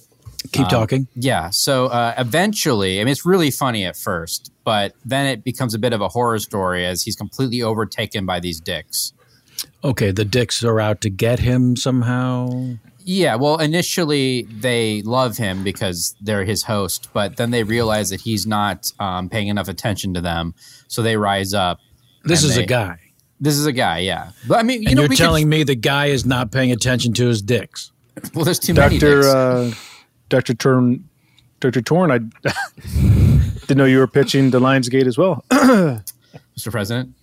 [0.51, 1.07] Keep Um, talking.
[1.15, 1.51] Yeah.
[1.51, 5.79] So uh, eventually, I mean, it's really funny at first, but then it becomes a
[5.79, 9.13] bit of a horror story as he's completely overtaken by these dicks.
[9.85, 12.77] Okay, the dicks are out to get him somehow.
[13.05, 18.21] Yeah, well, initially they love him because they're his host, but then they realize that
[18.21, 20.55] he's not um, paying enough attention to them,
[20.89, 21.79] so they rise up.
[22.25, 22.99] This and is a guy.
[23.41, 24.31] This is a guy, yeah.
[24.47, 26.53] But I mean, you and know, you're we could- telling me the guy is not
[26.53, 27.91] paying attention to his dicks.
[28.35, 28.99] well, there's too many.
[28.99, 29.27] Doctor dicks.
[29.27, 29.73] uh,
[30.29, 31.09] Doctor Turn,
[31.61, 32.11] Doctor Torn.
[32.11, 32.19] I
[33.67, 35.45] didn't know you were pitching the Lionsgate as well.
[35.51, 36.71] Mr.
[36.71, 37.15] President.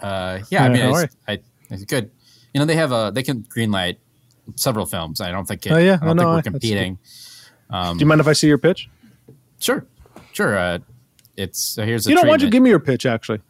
[0.00, 1.38] Uh, yeah, I mean, how it's, I,
[1.70, 2.10] it's good.
[2.54, 3.96] You know, they have a they can greenlight
[4.56, 5.20] several films.
[5.20, 5.66] I don't think.
[5.66, 5.98] It, Oh, yeah.
[6.00, 6.98] I don't Oh, no, think we're competing.
[7.70, 8.88] Um, Do you mind if I see your pitch?
[9.60, 9.84] Sure,
[10.32, 10.56] sure.
[10.56, 10.78] Uh,
[11.36, 13.06] it's so here's a You know, why don't you give me your pitch?
[13.06, 13.40] Actually,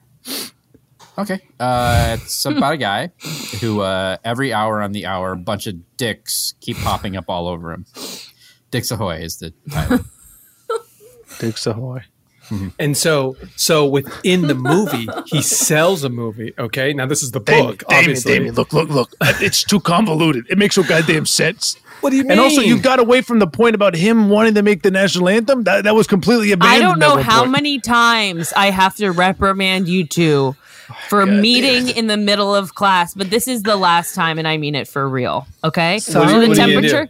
[1.16, 1.40] Okay.
[1.58, 3.10] Uh, it's about a guy
[3.60, 7.48] who uh, every hour on the hour, a bunch of dicks keep popping up all
[7.48, 7.86] over him.
[8.70, 10.00] Dicks Ahoy is the title.
[11.40, 12.02] Dicks Ahoy.
[12.48, 12.68] Mm-hmm.
[12.78, 16.54] And so, so within the movie, he sells a movie.
[16.58, 17.84] Okay, now this is the Damien, book.
[17.88, 19.10] Damien, obviously, Damien, look, look, look.
[19.20, 20.46] It's too convoluted.
[20.48, 21.76] It makes no goddamn sense.
[22.00, 22.32] What do you mean?
[22.32, 25.28] And also, you got away from the point about him wanting to make the national
[25.28, 25.64] anthem.
[25.64, 26.84] That that was completely abandoned.
[26.84, 27.52] I don't know how point.
[27.52, 30.54] many times I have to reprimand you two
[30.90, 34.46] oh, for meeting in the middle of class, but this is the last time, and
[34.46, 35.46] I mean it for real.
[35.64, 37.08] Okay, So what- the what are you temperature.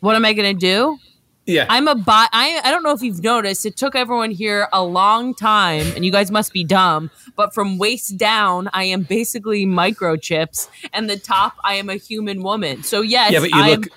[0.00, 0.98] What am I gonna do?
[1.46, 1.66] Yeah.
[1.68, 2.30] I'm a bot.
[2.32, 3.66] I I don't know if you've noticed.
[3.66, 7.10] It took everyone here a long time, and you guys must be dumb.
[7.36, 12.42] But from waist down, I am basically microchips, and the top, I am a human
[12.42, 12.82] woman.
[12.82, 13.80] So yes, yeah, but you I am.
[13.80, 13.90] look,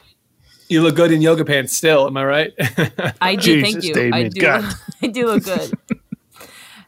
[0.68, 2.08] you look good in yoga pants still.
[2.08, 2.54] Am I right?
[3.22, 3.62] I do.
[3.62, 4.12] thank Jesus, you.
[4.14, 4.42] I do.
[4.42, 4.74] God.
[5.02, 5.72] I do look good.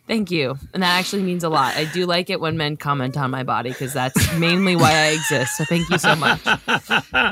[0.09, 1.77] Thank you, and that actually means a lot.
[1.77, 5.05] I do like it when men comment on my body because that's mainly why I
[5.11, 5.55] exist.
[5.55, 6.41] So thank you so much.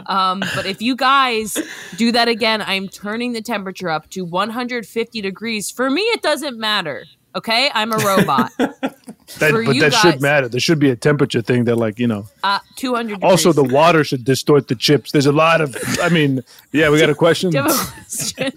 [0.08, 1.58] Um, but if you guys
[1.98, 5.72] do that again, I'm turning the temperature up to 150 degrees.
[5.72, 7.06] For me, it doesn't matter.
[7.38, 8.52] Okay, I'm a robot.
[9.40, 10.48] That, For but you that should matter.
[10.48, 12.28] There should be a temperature thing that, like, you know.
[12.46, 13.22] Uh, 200.
[13.22, 15.12] Also, the water should distort the chips.
[15.12, 15.76] There's a lot of.
[16.02, 17.50] I mean, yeah, we got a question.
[17.50, 18.54] Do you have a question?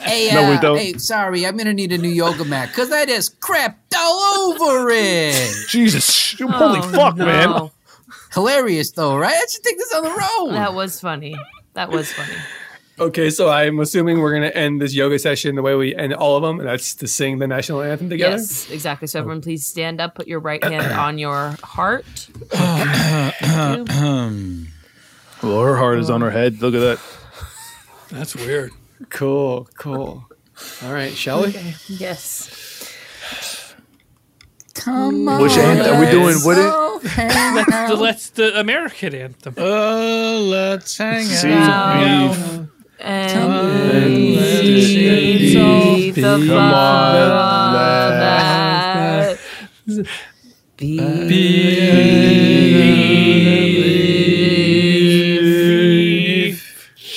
[0.00, 0.78] Hey, No, we uh, don't.
[0.78, 4.88] hey, sorry, I'm gonna need a new yoga mat because I just crapped all over
[4.90, 5.54] it.
[5.68, 7.70] Jesus, holy Oh, fuck, man.
[8.32, 9.36] Hilarious though, right?
[9.36, 10.54] I should take this on the road.
[10.54, 11.36] that was funny.
[11.74, 12.32] That was funny.
[13.00, 16.36] Okay, so I'm assuming we're gonna end this yoga session the way we end all
[16.36, 18.36] of them, and that's to sing the national anthem together.
[18.36, 19.08] Yes, exactly.
[19.08, 19.22] So oh.
[19.22, 20.14] everyone, please stand up.
[20.14, 22.28] Put your right hand on your heart.
[25.40, 26.60] Well, her heart is on her head.
[26.60, 27.00] Look at that.
[28.10, 28.72] That's weird.
[29.08, 30.26] Cool, cool.
[30.82, 31.48] All right, shall we?
[31.48, 31.74] Okay.
[31.86, 33.74] Yes.
[34.74, 35.42] Come on.
[35.42, 36.36] Which anthem are we doing?
[36.38, 36.88] What is?
[37.18, 39.54] Let's the, let's the American anthem.
[39.56, 42.34] Oh, let's hang See, out.
[42.34, 42.68] beef.
[43.00, 45.54] And Beef.
[45.54, 47.72] beneath the Come on,
[48.12, 49.38] that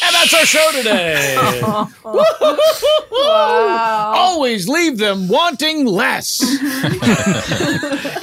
[0.03, 1.35] And that's our show today.
[3.11, 4.13] wow.
[4.15, 6.39] Always leave them wanting less.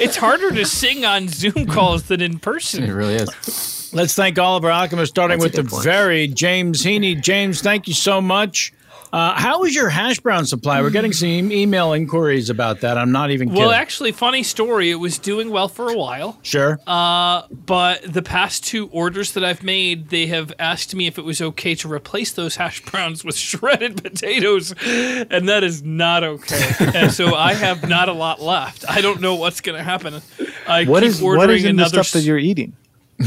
[0.00, 2.84] it's harder to sing on Zoom calls than in person.
[2.84, 3.77] It really is.
[3.92, 5.84] Let's thank all of our alchemists, starting That's with the point.
[5.84, 7.20] very James Heaney.
[7.20, 8.72] James, thank you so much.
[9.10, 10.82] Uh, how is your hash brown supply?
[10.82, 12.98] We're getting some e- email inquiries about that.
[12.98, 13.62] I'm not even kidding.
[13.62, 14.90] Well, actually, funny story.
[14.90, 16.38] It was doing well for a while.
[16.42, 16.78] sure.
[16.86, 21.24] Uh, but the past two orders that I've made, they have asked me if it
[21.24, 26.74] was okay to replace those hash browns with shredded potatoes, and that is not okay.
[26.94, 28.84] and so I have not a lot left.
[28.90, 30.20] I don't know what's going to happen.
[30.66, 32.02] I What keep is ordering what is in the another.
[32.04, 32.76] stuff that you're eating?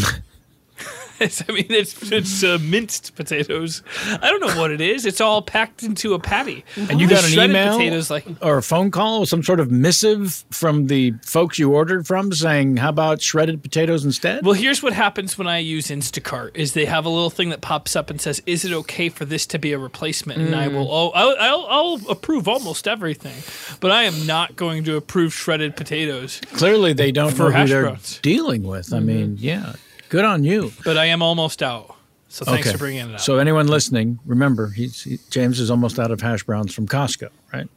[1.21, 3.83] I mean, it's it's uh, minced potatoes.
[4.21, 5.05] I don't know what it is.
[5.05, 6.65] It's all packed into a patty.
[6.75, 9.69] And you got an shredded email Potatoes like or a phone call, some sort of
[9.69, 14.81] missive from the folks you ordered from saying, "How about shredded potatoes instead?" Well, here's
[14.81, 18.09] what happens when I use Instacart: is they have a little thing that pops up
[18.09, 20.73] and says, "Is it okay for this to be a replacement?" And I Mm.
[20.73, 23.35] will, oh, I'll, I'll, I'll approve almost everything,
[23.79, 26.39] but I am not going to approve shredded potatoes.
[26.53, 28.19] Clearly, they don't For know who they're browns.
[28.21, 28.93] dealing with.
[28.93, 29.73] I mean, yeah,
[30.11, 30.71] good on you.
[30.85, 31.95] But I am almost out.
[32.27, 33.19] So thanks for bringing it up.
[33.19, 37.29] So anyone listening, remember, he's, he, James is almost out of hash browns from Costco,
[37.51, 37.67] right?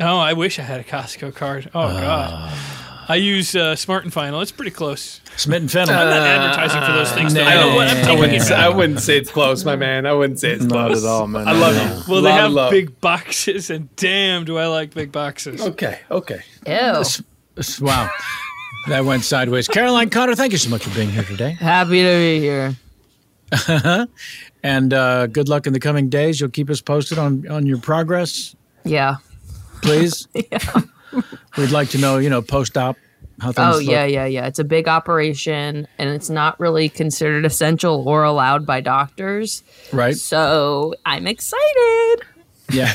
[0.00, 1.70] oh, I wish I had a Costco card.
[1.74, 2.00] Oh Ah.
[2.00, 4.40] God, I use uh, Smart and Final.
[4.40, 5.20] It's pretty close.
[5.36, 5.94] Smith and Fennel.
[5.94, 7.34] I'm not advertising for those things.
[7.34, 7.42] though.
[7.44, 8.54] I, I know what I'm I wouldn't, say.
[8.54, 10.06] I wouldn't say it's close, my man.
[10.06, 11.04] I wouldn't say it's Not close.
[11.04, 11.46] at all, man.
[11.46, 11.96] I love no.
[11.96, 12.02] you.
[12.08, 12.70] Well, they have love.
[12.70, 15.60] big boxes, and damn, do I like big boxes.
[15.60, 16.40] Okay, okay.
[16.66, 16.72] Ew.
[16.72, 17.22] S-
[17.80, 18.10] Wow.
[18.88, 19.68] That went sideways.
[19.68, 21.50] Caroline Cotter, thank you so much for being here today.
[21.52, 22.76] Happy to be here.
[24.62, 26.40] and uh, good luck in the coming days.
[26.40, 28.54] You'll keep us posted on, on your progress,
[28.84, 29.16] Yeah.
[29.82, 30.26] please.
[30.34, 30.80] yeah.
[31.56, 32.96] We'd like to know, you know, post op
[33.40, 33.84] how things Oh look.
[33.90, 34.46] yeah, yeah, yeah.
[34.46, 39.62] It's a big operation, and it's not really considered essential or allowed by doctors.
[39.92, 40.16] Right.
[40.16, 42.16] So I'm excited.
[42.70, 42.92] Yeah.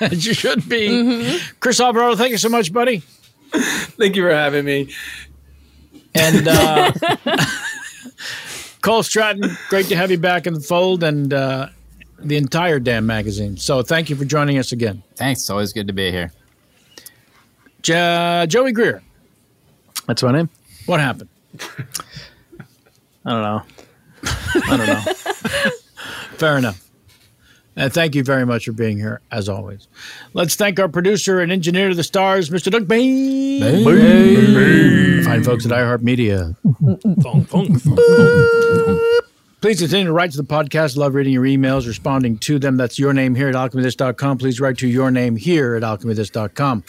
[0.10, 0.88] You should be.
[0.88, 1.56] Mm-hmm.
[1.60, 3.02] Chris Alvarado, thank you so much, buddy.
[3.98, 4.92] Thank you for having me.
[6.14, 6.92] And uh,
[8.82, 11.68] Cole Stratton, great to have you back in the fold and uh,
[12.18, 13.56] the entire damn magazine.
[13.56, 15.02] So thank you for joining us again.
[15.16, 15.40] Thanks.
[15.42, 16.32] It's always good to be here.
[17.82, 19.02] Jo- Joey Greer,
[20.06, 20.48] That's my name.
[20.86, 21.28] what happened?
[23.24, 23.62] I don't know.
[24.66, 25.00] I don't know.
[26.38, 26.83] Fair enough.
[27.76, 29.88] And thank you very much for being here, as always.
[30.32, 32.70] Let's thank our producer and engineer to the stars, Mr.
[32.70, 33.60] Doug Bain.
[35.24, 36.56] Fine folks at iHeartMedia.
[39.60, 40.96] Please continue to write to the podcast.
[40.96, 42.76] Love reading your emails, responding to them.
[42.76, 44.38] That's your name here at alchemythis.com.
[44.38, 46.84] Please write to your name here at alchemythis.com.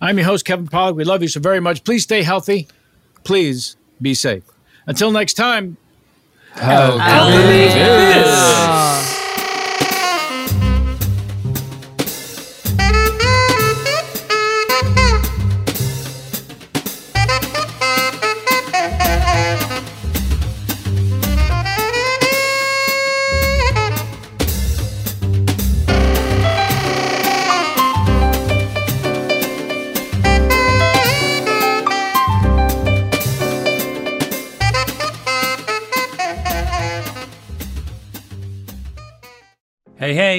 [0.00, 0.96] I'm your host, Kevin Pollak.
[0.96, 1.84] We love you so very much.
[1.84, 2.66] Please stay healthy.
[3.24, 4.42] Please be safe.
[4.86, 5.76] Until next time,
[6.56, 7.68] Alchemy